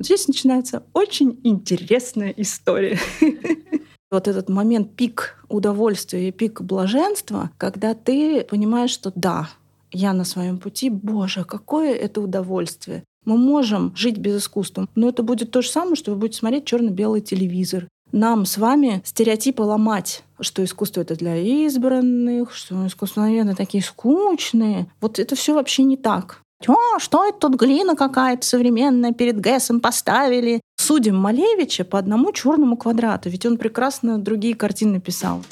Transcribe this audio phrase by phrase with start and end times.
[0.00, 2.98] Вот здесь начинается очень интересная история.
[4.10, 9.50] Вот этот момент пик удовольствия и пик блаженства, когда ты понимаешь, что да,
[9.92, 13.04] я на своем пути, боже, какое это удовольствие.
[13.24, 16.64] Мы можем жить без искусства, но это будет то же самое, что вы будете смотреть
[16.64, 17.86] черно-белый телевизор.
[18.10, 24.90] Нам с вами стереотипы ломать, что искусство это для избранных, что искусство, наверное, такие скучные.
[25.00, 26.40] Вот это все вообще не так.
[26.66, 30.60] О, что это тут глина какая-то современная перед ГЭСом поставили?
[30.76, 35.42] Судим Малевича по одному черному квадрату, ведь он прекрасно другие картины писал.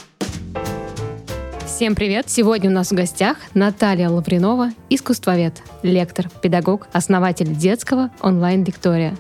[1.65, 2.29] Всем привет!
[2.29, 9.17] Сегодня у нас в гостях Наталья Лавринова, искусствовед, лектор, педагог, основатель детского онлайн-лектория.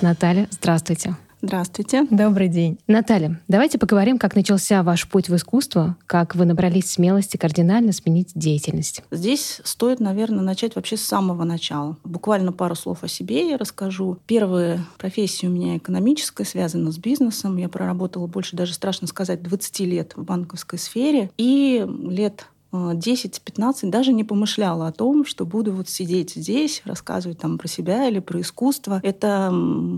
[0.00, 1.14] Наталья, здравствуйте.
[1.42, 2.06] Здравствуйте.
[2.10, 2.78] Добрый день.
[2.86, 8.32] Наталья, давайте поговорим, как начался ваш путь в искусство, как вы набрались смелости кардинально сменить
[8.34, 9.02] деятельность.
[9.10, 11.96] Здесь стоит, наверное, начать вообще с самого начала.
[12.04, 14.18] Буквально пару слов о себе я расскажу.
[14.26, 17.56] Первая профессия у меня экономическая, связана с бизнесом.
[17.56, 21.30] Я проработала больше, даже страшно сказать, 20 лет в банковской сфере.
[21.38, 27.58] И лет 10-15 даже не помышляла о том, что буду вот сидеть здесь, рассказывать там
[27.58, 29.00] про себя или про искусство.
[29.02, 29.52] Это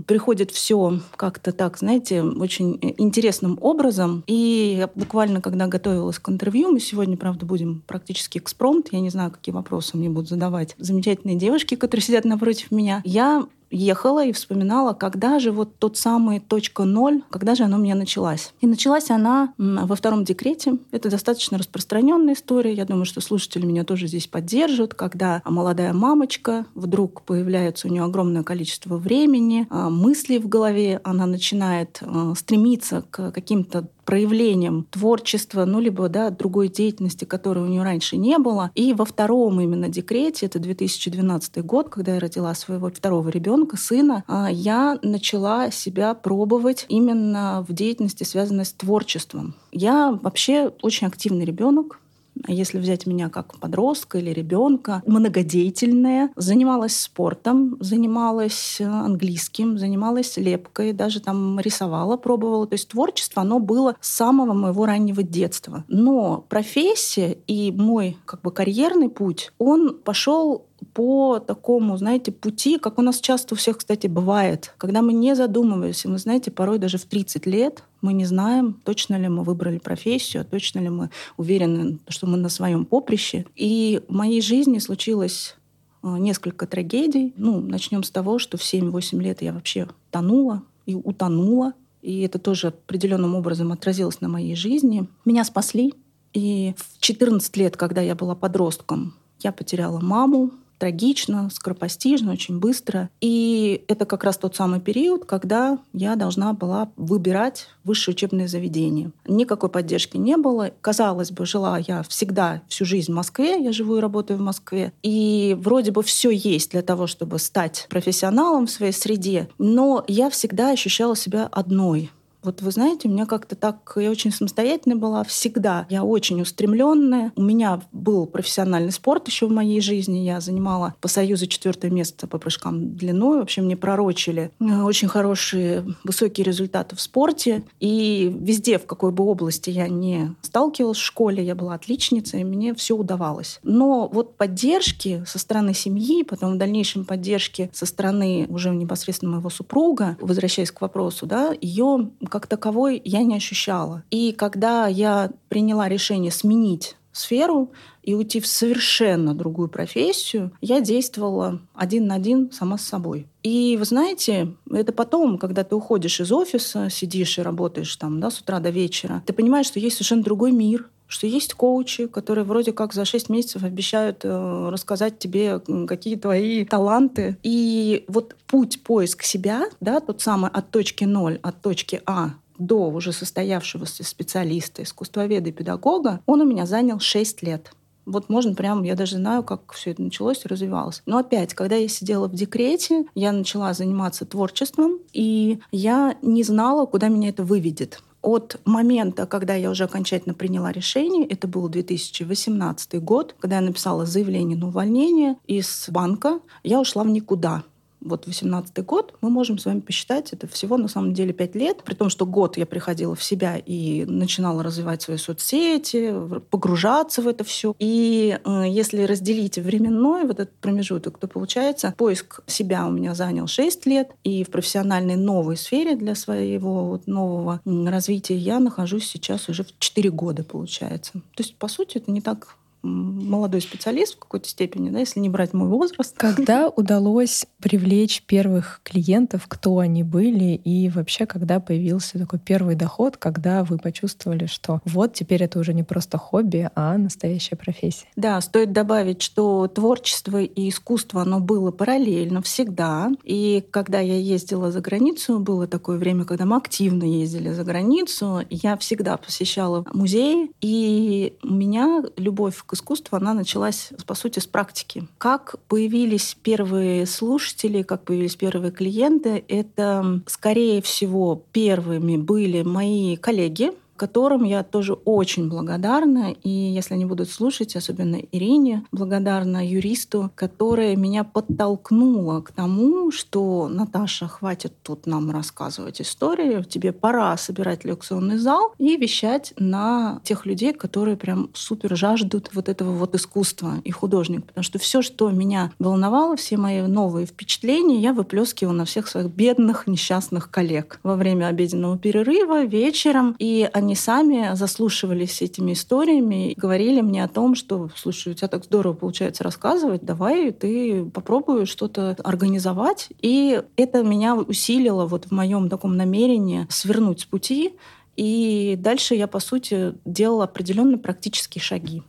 [0.07, 4.23] приходит все как-то так, знаете, очень интересным образом.
[4.27, 9.31] И буквально, когда готовилась к интервью, мы сегодня, правда, будем практически экспромт, я не знаю,
[9.31, 14.93] какие вопросы мне будут задавать замечательные девушки, которые сидят напротив меня, я ехала и вспоминала,
[14.93, 18.53] когда же вот тот самый точка ноль, когда же она у меня началась.
[18.61, 20.77] И началась она во втором декрете.
[20.91, 22.73] Это достаточно распространенная история.
[22.73, 28.03] Я думаю, что слушатели меня тоже здесь поддержат, когда молодая мамочка, вдруг появляется у нее
[28.03, 35.65] огромное количество времени, а, мыслей в голове, она начинает а, стремиться к каким-то проявлением творчества,
[35.65, 38.71] ну, либо да, другой деятельности, которой у нее раньше не было.
[38.75, 44.23] И во втором именно декрете, это 2012 год, когда я родила своего второго ребенка, сына,
[44.27, 49.55] а, я начала себя пробовать именно в деятельности, связанной с творчеством.
[49.71, 51.99] Я вообще очень активный ребенок,
[52.47, 60.93] если взять меня как подростка или ребенка, многодеятельная, занималась спортом, занималась э, английским, занималась лепкой,
[60.93, 62.67] даже там рисовала, пробовала.
[62.67, 65.83] То есть творчество, оно было с самого моего раннего детства.
[65.87, 72.99] Но профессия и мой как бы карьерный путь, он пошел по такому, знаете, пути, как
[72.99, 76.97] у нас часто у всех, кстати, бывает, когда мы не задумываемся, мы, знаете, порой даже
[76.97, 81.99] в 30 лет мы не знаем, точно ли мы выбрали профессию, точно ли мы уверены,
[82.09, 83.45] что мы на своем поприще.
[83.55, 85.55] И в моей жизни случилось
[86.03, 87.33] э, несколько трагедий.
[87.37, 91.73] Ну, начнем с того, что в 7-8 лет я вообще тонула и утонула.
[92.01, 95.07] И это тоже определенным образом отразилось на моей жизни.
[95.23, 95.93] Меня спасли.
[96.33, 100.51] И в 14 лет, когда я была подростком, я потеряла маму,
[100.83, 103.09] трагично, скоропостижно, очень быстро.
[103.21, 109.11] И это как раз тот самый период, когда я должна была выбирать высшее учебное заведение.
[109.25, 110.71] Никакой поддержки не было.
[110.81, 114.91] Казалось бы, жила я всегда всю жизнь в Москве, я живу и работаю в Москве.
[115.03, 120.29] И вроде бы все есть для того, чтобы стать профессионалом в своей среде, но я
[120.29, 122.11] всегда ощущала себя одной.
[122.43, 125.85] Вот вы знаете, у меня как-то так, я очень самостоятельная была всегда.
[125.89, 127.31] Я очень устремленная.
[127.35, 130.19] У меня был профессиональный спорт еще в моей жизни.
[130.19, 133.39] Я занимала по Союзу четвертое место по прыжкам длиной.
[133.39, 137.63] Вообще мне пророчили э, очень хорошие, высокие результаты в спорте.
[137.79, 142.43] И везде, в какой бы области я не сталкивалась в школе, я была отличницей, и
[142.43, 143.59] мне все удавалось.
[143.63, 149.49] Но вот поддержки со стороны семьи, потом в дальнейшем поддержки со стороны уже непосредственно моего
[149.49, 154.01] супруга, возвращаясь к вопросу, да, ее как таковой я не ощущала.
[154.09, 157.71] И когда я приняла решение сменить сферу
[158.01, 163.27] и уйти в совершенно другую профессию, я действовала один на один сама с собой.
[163.43, 168.31] И вы знаете, это потом, когда ты уходишь из офиса, сидишь и работаешь там да,
[168.31, 172.45] с утра до вечера, ты понимаешь, что есть совершенно другой мир, что есть коучи, которые
[172.45, 177.37] вроде как за 6 месяцев обещают э, рассказать тебе, какие твои таланты.
[177.43, 182.89] И вот путь поиск себя, да, тот самый от точки ноль, от точки А до
[182.89, 187.71] уже состоявшегося специалиста, искусствоведа и педагога, он у меня занял 6 лет.
[188.05, 191.01] Вот можно прям, я даже знаю, как все это началось и развивалось.
[191.05, 196.85] Но опять, когда я сидела в декрете, я начала заниматься творчеством, и я не знала,
[196.85, 203.03] куда меня это выведет от момента, когда я уже окончательно приняла решение, это был 2018
[203.03, 207.63] год, когда я написала заявление на увольнение из банка, я ушла в никуда.
[208.05, 211.83] Вот 18 год, мы можем с вами посчитать, это всего на самом деле 5 лет,
[211.83, 216.13] при том, что год я приходила в себя и начинала развивать свои соцсети,
[216.49, 217.75] погружаться в это все.
[217.79, 223.47] И э, если разделить временной вот этот промежуток, то получается, поиск себя у меня занял
[223.47, 229.49] 6 лет, и в профессиональной новой сфере для своего вот нового развития я нахожусь сейчас
[229.49, 231.13] уже в 4 года, получается.
[231.13, 235.29] То есть, по сути, это не так молодой специалист в какой-то степени, да, если не
[235.29, 236.15] брать мой возраст.
[236.17, 243.17] Когда удалось привлечь первых клиентов, кто они были, и вообще, когда появился такой первый доход,
[243.17, 248.07] когда вы почувствовали, что вот теперь это уже не просто хобби, а настоящая профессия?
[248.15, 253.09] Да, стоит добавить, что творчество и искусство, оно было параллельно всегда.
[253.23, 258.41] И когда я ездила за границу, было такое время, когда мы активно ездили за границу,
[258.49, 264.47] я всегда посещала музеи, и у меня любовь к искусству, она началась, по сути, с
[264.47, 265.07] практики.
[265.17, 273.71] Как появились первые слушатели, как появились первые клиенты, это, скорее всего, первыми были мои коллеги,
[274.03, 276.35] которым я тоже очень благодарна.
[276.43, 283.69] И если они будут слушать, особенно Ирине, благодарна юристу, которая меня подтолкнула к тому, что
[283.69, 290.45] Наташа, хватит тут нам рассказывать истории, тебе пора собирать лекционный зал и вещать на тех
[290.45, 294.47] людей, которые прям супер жаждут вот этого вот искусства и художник.
[294.47, 299.27] Потому что все, что меня волновало, все мои новые впечатления, я выплескивала на всех своих
[299.27, 303.35] бедных, несчастных коллег во время обеденного перерыва, вечером.
[303.39, 308.35] И они они сами заслушивались этими историями и говорили мне о том, что, слушай, у
[308.35, 313.09] тебя так здорово получается рассказывать, давай ты попробуй что-то организовать.
[313.21, 317.75] И это меня усилило вот в моем таком намерении свернуть с пути.
[318.15, 322.01] И дальше я, по сути, делала определенные практические шаги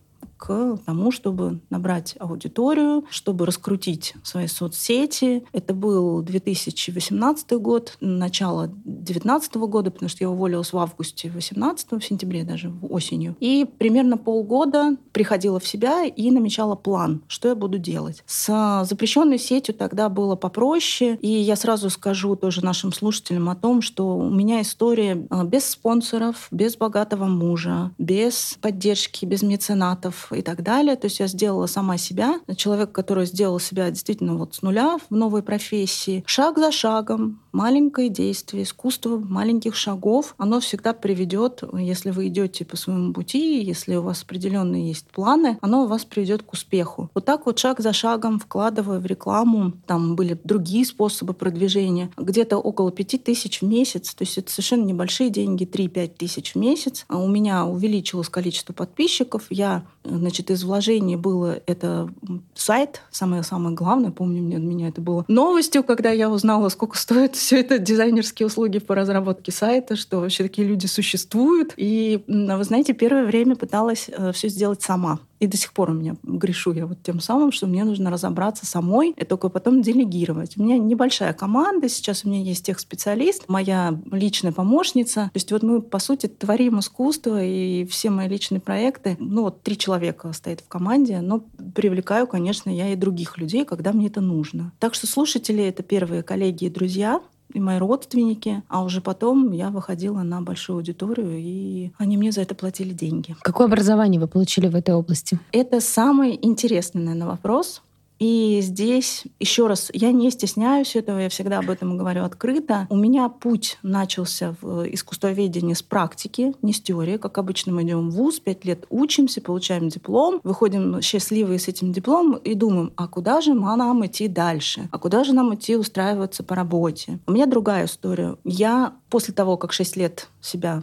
[0.45, 5.45] к тому, чтобы набрать аудиторию, чтобы раскрутить свои соцсети.
[5.53, 12.01] Это был 2018 год, начало 2019 года, потому что я уволилась в августе 18 в
[12.03, 13.37] сентябре даже, осенью.
[13.41, 18.23] И примерно полгода приходила в себя и намечала план, что я буду делать.
[18.27, 23.81] С запрещенной сетью тогда было попроще, и я сразу скажу тоже нашим слушателям о том,
[23.81, 30.43] что у меня история а, без спонсоров, без богатого мужа, без поддержки, без меценатов и
[30.43, 30.97] так далее.
[30.97, 35.15] То есть я сделала сама себя, человек, который сделал себя действительно вот с нуля в
[35.15, 42.27] новой профессии, шаг за шагом, маленькое действие, искусство маленьких шагов, оно всегда приведет, если вы
[42.27, 47.11] идете по своему пути, если у вас определенные есть планы, оно вас приведет к успеху.
[47.15, 52.59] Вот так вот шаг за шагом, вкладывая в рекламу, там были другие способы продвижения, где-то
[52.59, 57.05] около 5 тысяч в месяц, то есть это совершенно небольшие деньги, 3-5 тысяч в месяц.
[57.09, 62.11] А у меня увеличилось количество подписчиков, я Значит, из вложений было это
[62.55, 67.61] сайт, самое-самое главное, помню, для меня это было новостью, когда я узнала, сколько стоит все
[67.61, 71.75] это дизайнерские услуги по разработке сайта, что вообще такие люди существуют.
[71.77, 75.21] И, вы знаете, первое время пыталась э, все сделать сама.
[75.41, 78.65] И до сих пор у меня грешу я вот тем самым, что мне нужно разобраться
[78.65, 80.57] самой и только потом делегировать.
[80.57, 85.25] У меня небольшая команда, сейчас у меня есть техспециалист, моя личная помощница.
[85.25, 89.61] То есть вот мы, по сути, творим искусство, и все мои личные проекты, ну вот
[89.61, 91.45] три человека стоит в команде, но
[91.75, 94.73] привлекаю, конечно, я и других людей, когда мне это нужно.
[94.79, 97.21] Так что слушатели— это первые коллеги и друзья,
[97.55, 98.63] и мои родственники.
[98.69, 103.35] А уже потом я выходила на большую аудиторию, и они мне за это платили деньги.
[103.43, 105.39] Какое образование вы получили в этой области?
[105.53, 107.83] Это самый интересный, наверное, вопрос.
[108.19, 112.87] И здесь, еще раз, я не стесняюсь этого, я всегда об этом говорю открыто.
[112.91, 117.17] У меня путь начался в искусствоведении с практики, не с теории.
[117.17, 121.93] Как обычно, мы идем в ВУЗ, пять лет учимся, получаем диплом, выходим счастливые с этим
[121.93, 124.89] дипломом и думаем, а куда же нам идти дальше?
[124.91, 127.19] А куда же нам идти устраиваться по работе?
[127.27, 128.37] У меня другая история.
[128.45, 130.83] Я после того, как шесть лет себя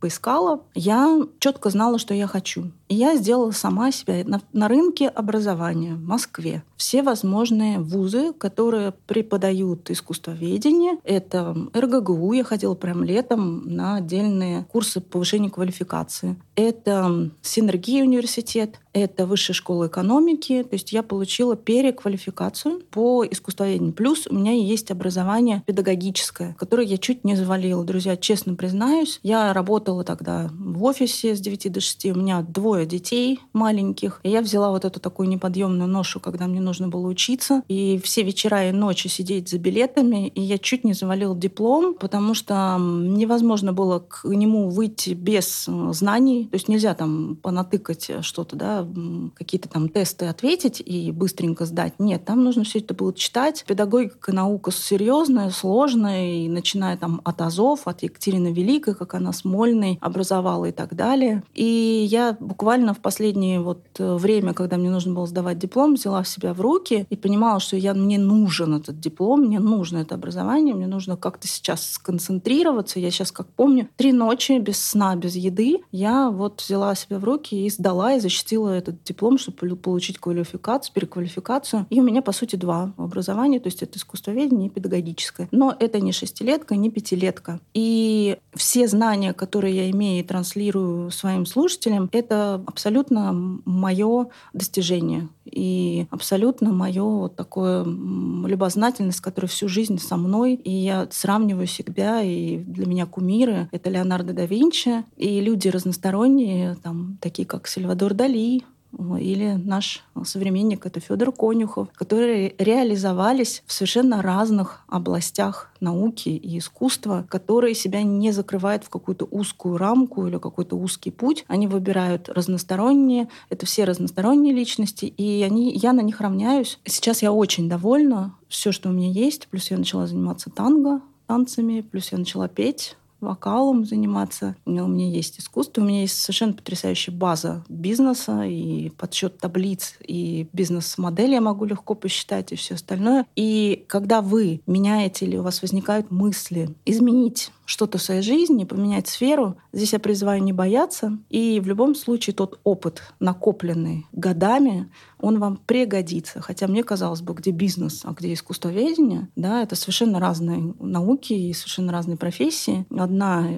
[0.00, 2.70] поискала, я четко знала, что я хочу.
[2.92, 6.62] И я сделала сама себя на, на рынке образования в Москве.
[6.76, 15.00] Все возможные вузы, которые преподают искусствоведение, это РГГУ, я ходила прям летом на отдельные курсы
[15.00, 16.36] повышения квалификации.
[16.54, 20.62] Это Синергия университет, это Высшая школа экономики.
[20.62, 23.92] То есть я получила переквалификацию по искусствоведению.
[23.92, 27.84] Плюс у меня есть образование педагогическое, которое я чуть не завалила.
[27.84, 32.06] Друзья, честно признаюсь, я работала тогда в офисе с 9 до 6.
[32.06, 34.20] У меня двое трое детей маленьких.
[34.22, 37.62] И я взяла вот эту такую неподъемную ношу, когда мне нужно было учиться.
[37.68, 40.28] И все вечера и ночи сидеть за билетами.
[40.28, 45.92] И я чуть не завалила диплом, потому что невозможно было к нему выйти без э,
[45.92, 46.48] знаний.
[46.50, 48.86] То есть нельзя там понатыкать что-то, да,
[49.34, 51.94] какие-то там тесты ответить и быстренько сдать.
[51.98, 53.64] Нет, там нужно все это было читать.
[53.66, 59.98] Педагогика наука серьезная, сложная, и начиная там от Азов, от Екатерины Великой, как она Смольной
[60.00, 61.42] образовала и так далее.
[61.54, 66.22] И я буквально в последнее вот э, время, когда мне нужно было сдавать диплом, взяла
[66.22, 70.14] в себя в руки и понимала, что я, мне нужен этот диплом, мне нужно это
[70.14, 72.98] образование, мне нужно как-то сейчас сконцентрироваться.
[72.98, 77.24] Я сейчас, как помню, три ночи без сна, без еды, я вот взяла себя в
[77.24, 81.86] руки и сдала, и защитила этот диплом, чтобы получить квалификацию, переквалификацию.
[81.90, 85.48] И у меня, по сути, два образования, то есть это искусствоведение и педагогическое.
[85.50, 87.60] Но это не шестилетка, не пятилетка.
[87.74, 93.32] И все знания, которые я имею и транслирую своим слушателям, это абсолютно
[93.64, 100.54] мое достижение и абсолютно мое вот такое любознательность, которая всю жизнь со мной.
[100.54, 106.76] И я сравниваю себя, и для меня кумиры— это Леонардо да Винчи, и люди разносторонние,
[106.76, 108.62] там, такие как Сальвадор Дали,
[108.98, 117.26] или наш современник, это Федор Конюхов, которые реализовались в совершенно разных областях науки и искусства,
[117.28, 121.44] которые себя не закрывают в какую-то узкую рамку или какой-то узкий путь.
[121.48, 126.78] Они выбирают разносторонние, это все разносторонние личности, и они, я на них равняюсь.
[126.84, 128.34] Сейчас я очень довольна.
[128.48, 132.96] Все, что у меня есть, плюс я начала заниматься танго, танцами, плюс я начала петь
[133.22, 134.56] вокалом заниматься.
[134.66, 140.48] У меня есть искусство, у меня есть совершенно потрясающая база бизнеса и подсчет таблиц, и
[140.52, 143.26] бизнес-модель я могу легко посчитать и все остальное.
[143.36, 149.08] И когда вы меняете или у вас возникают мысли изменить что-то в своей жизни, поменять
[149.08, 151.18] сферу, здесь я призываю не бояться.
[151.30, 156.42] И в любом случае тот опыт, накопленный годами, он вам пригодится.
[156.42, 161.54] Хотя мне казалось бы, где бизнес, а где искусствоведение, да, это совершенно разные науки и
[161.54, 162.84] совершенно разные профессии.
[162.90, 163.48] Одна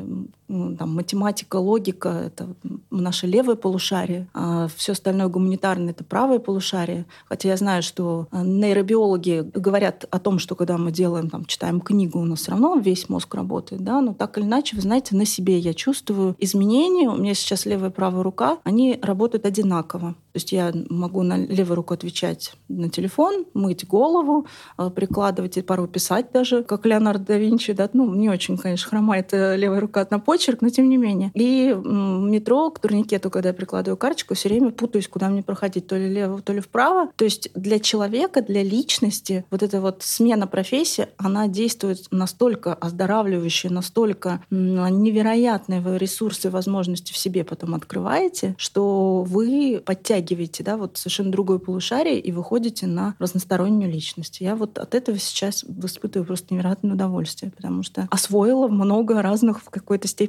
[0.49, 2.55] там, математика, логика— это
[2.91, 7.07] наше левое полушарие, а все остальное гуманитарное— это правое полушарие.
[7.27, 11.81] Хотя я знаю, что э, нейробиологи говорят о том, что когда мы делаем, там, читаем
[11.81, 15.17] книгу, у нас все равно весь мозг работает, да, но так или иначе, вы знаете,
[15.17, 17.09] на себе я чувствую изменения.
[17.09, 20.15] У меня сейчас левая и правая рука, они работают одинаково.
[20.35, 24.47] То есть я могу на левую руку отвечать на телефон, мыть голову,
[24.77, 27.73] э, прикладывать и порой писать даже, как Леонардо да Винчи.
[27.73, 27.89] Да?
[27.93, 31.31] Ну, не очень, конечно, хромает э, левая рука на почерк, но тем не менее.
[31.35, 35.87] И в метро к турникету, когда я прикладываю карточку, все время путаюсь, куда мне проходить,
[35.87, 37.11] то ли лево, то ли вправо.
[37.17, 43.71] То есть для человека, для личности вот эта вот смена профессии, она действует настолько оздоравливающе,
[43.71, 51.31] настолько невероятные вы ресурсы, возможности в себе потом открываете, что вы подтягиваете да, вот совершенно
[51.31, 54.41] другое полушарие и выходите на разностороннюю личность.
[54.41, 59.71] Я вот от этого сейчас испытываю просто невероятное удовольствие, потому что освоила много разных в
[59.71, 60.24] какой-то степени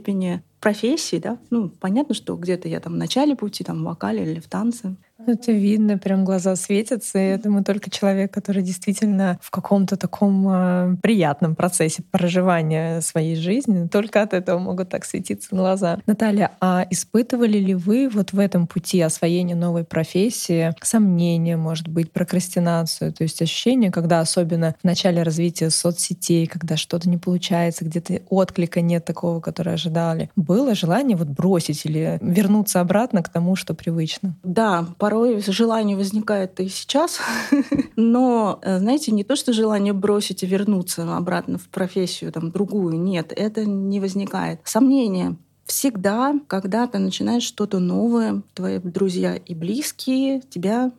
[0.60, 1.38] профессий, да.
[1.50, 4.96] Ну, понятно, что где-то я там в начале пути, там, в вокале или в танце.
[5.18, 7.18] Это видно, прям глаза светятся.
[7.20, 13.36] И я думаю, только человек, который действительно в каком-то таком э, приятном процессе проживания своей
[13.36, 16.00] жизни, только от этого могут так светиться глаза.
[16.06, 22.12] Наталья, а испытывали ли вы вот в этом пути освоения новой профессии сомнения, может быть,
[22.12, 23.14] прокрастинацию?
[23.14, 28.82] То есть ощущение, когда особенно в начале развития соцсетей, когда что-то не получается, где-то отклика
[28.82, 34.36] нет такого, который ожидали, было желание вот бросить или вернуться обратно к тому, что привычно?
[34.44, 37.20] Да, порой желание возникает и сейчас,
[37.96, 43.00] но, э, знаете, не то, что желание бросить и вернуться обратно в профессию, там, другую,
[43.00, 44.62] нет, это не возникает.
[44.64, 45.36] Сомнения,
[45.68, 50.92] Всегда, когда ты начинаешь что-то новое, твои друзья и близкие тебя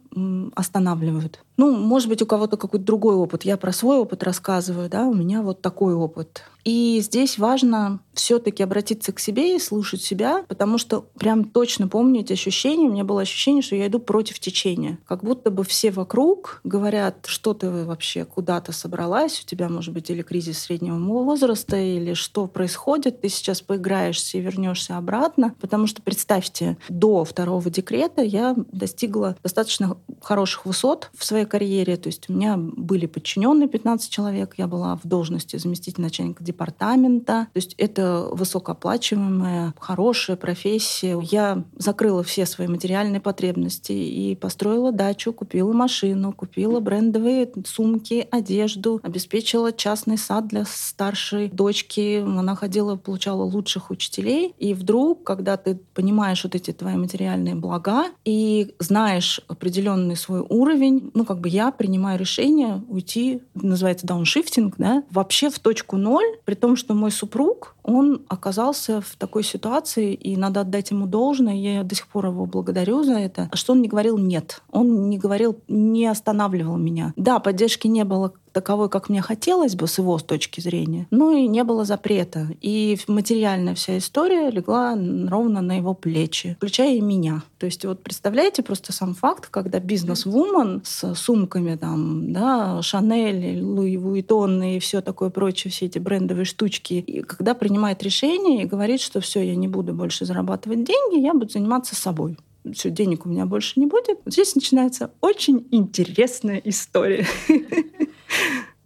[0.55, 1.41] останавливают.
[1.57, 3.45] Ну, может быть, у кого-то какой-то другой опыт.
[3.45, 6.43] Я про свой опыт рассказываю, да, у меня вот такой опыт.
[6.65, 12.23] И здесь важно все-таки обратиться к себе и слушать себя, потому что прям точно помню
[12.23, 12.89] эти ощущения.
[12.89, 14.99] У меня было ощущение, что я иду против течения.
[15.07, 20.11] Как будто бы все вокруг говорят, что ты вообще куда-то собралась, у тебя, может быть,
[20.11, 25.55] или кризис среднего возраста, или что происходит, ты сейчас поиграешься и вернешься обратно.
[25.61, 31.97] Потому что, представьте, до второго декрета я достигла достаточно хороших высот в своей карьере.
[31.97, 37.49] То есть у меня были подчиненные 15 человек, я была в должности заместителя начальника департамента.
[37.53, 41.19] То есть это высокооплачиваемая, хорошая профессия.
[41.23, 49.01] Я закрыла все свои материальные потребности и построила дачу, купила машину, купила брендовые сумки, одежду,
[49.03, 52.21] обеспечила частный сад для старшей дочки.
[52.21, 54.55] Она ходила, получала лучших учителей.
[54.59, 59.41] И вдруг, когда ты понимаешь вот эти твои материальные блага и знаешь
[59.87, 65.59] определенный свой уровень, ну, как бы я принимаю решение уйти, называется дауншифтинг, да, вообще в
[65.59, 70.91] точку ноль, при том, что мой супруг, он оказался в такой ситуации, и надо отдать
[70.91, 74.63] ему должное, я до сих пор его благодарю за это, что он не говорил «нет».
[74.73, 77.13] Он не говорил, не останавливал меня.
[77.17, 81.47] Да, поддержки не было таковой, как мне хотелось бы с его точки зрения, но и
[81.47, 82.49] не было запрета.
[82.63, 87.43] И материальная вся история легла ровно на его плечи, включая и меня.
[87.59, 93.99] То есть вот представляете просто сам факт, когда бизнес-вумен с сумками там, да, Шанель, Луи
[93.99, 99.03] Вуитон и все такое прочее, все эти брендовые штучки, и когда принимает решение и говорит,
[99.03, 102.39] что все, я не буду больше зарабатывать деньги, я буду заниматься собой
[102.73, 104.19] все, денег у меня больше не будет.
[104.27, 107.27] Здесь начинается очень интересная история.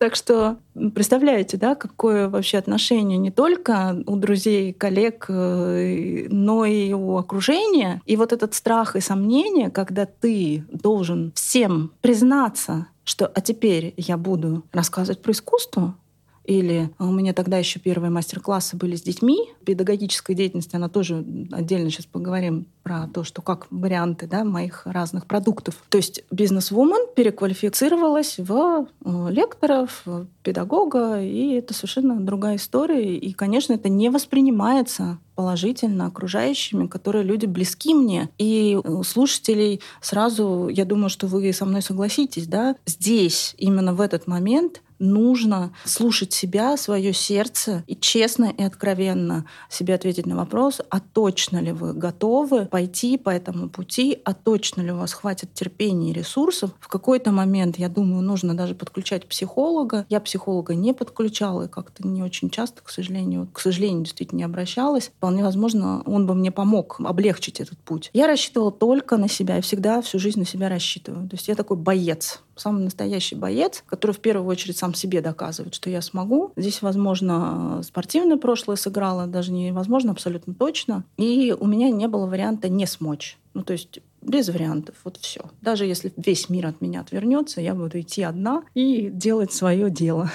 [0.01, 0.57] Так что
[0.95, 8.01] представляете, да, какое вообще отношение не только у друзей, коллег, э, но и у окружения.
[8.07, 14.17] И вот этот страх и сомнение, когда ты должен всем признаться, что а теперь я
[14.17, 15.95] буду рассказывать про искусство,
[16.45, 19.51] или у меня тогда еще первые мастер-классы были с детьми.
[19.65, 25.27] Педагогическая деятельность, она тоже отдельно сейчас поговорим про то, что как варианты да, моих разных
[25.27, 25.77] продуктов.
[25.91, 33.17] То есть бизнес-вумен переквалифицировалась в э, лекторов, в педагога, и это совершенно другая история.
[33.17, 38.29] И, конечно, это не воспринимается положительно окружающими, которые люди близки мне.
[38.39, 44.01] И у слушателей сразу, я думаю, что вы со мной согласитесь, да, здесь, именно в
[44.01, 50.81] этот момент нужно слушать себя, свое сердце и честно и откровенно себе ответить на вопрос,
[50.91, 55.53] а точно ли вы готовы пойти по этому пути, а точно ли у вас хватит
[55.55, 56.71] терпения и ресурсов.
[56.81, 60.07] В какой-то момент, я думаю, нужно даже подключать психолога.
[60.09, 64.45] Я психолога не подключала и как-то не очень часто, к сожалению, к сожалению, действительно не
[64.45, 65.11] обращалась.
[65.17, 68.11] Вполне возможно, он бы мне помог облегчить этот путь.
[68.13, 71.29] Я рассчитывала только на себя и всегда всю жизнь на себя рассчитываю.
[71.29, 75.75] То есть я такой боец самый настоящий боец, который в первую очередь сам себе доказывает,
[75.75, 76.53] что я смогу.
[76.57, 81.05] Здесь, возможно, спортивное прошлое сыграло, даже невозможно, абсолютно точно.
[81.17, 83.39] И у меня не было варианта не смочь.
[83.55, 85.43] Ну, то есть без вариантов, вот все.
[85.63, 90.31] Даже если весь мир от меня отвернется, я буду идти одна и делать свое дело.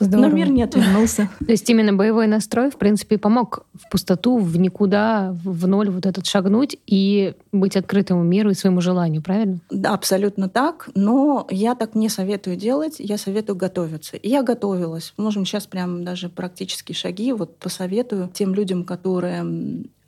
[0.00, 0.28] Здорово.
[0.28, 1.28] Но мир не отвернулся.
[1.38, 6.06] То есть именно боевой настрой, в принципе, помог в пустоту, в никуда, в ноль вот
[6.06, 9.58] этот шагнуть и быть открытому миру и своему желанию, правильно?
[9.70, 10.90] Да, абсолютно так.
[10.94, 14.16] Но я так не советую делать, я советую готовиться.
[14.16, 15.14] И я готовилась.
[15.16, 19.44] Можем сейчас прям даже практические шаги вот посоветую тем людям, которые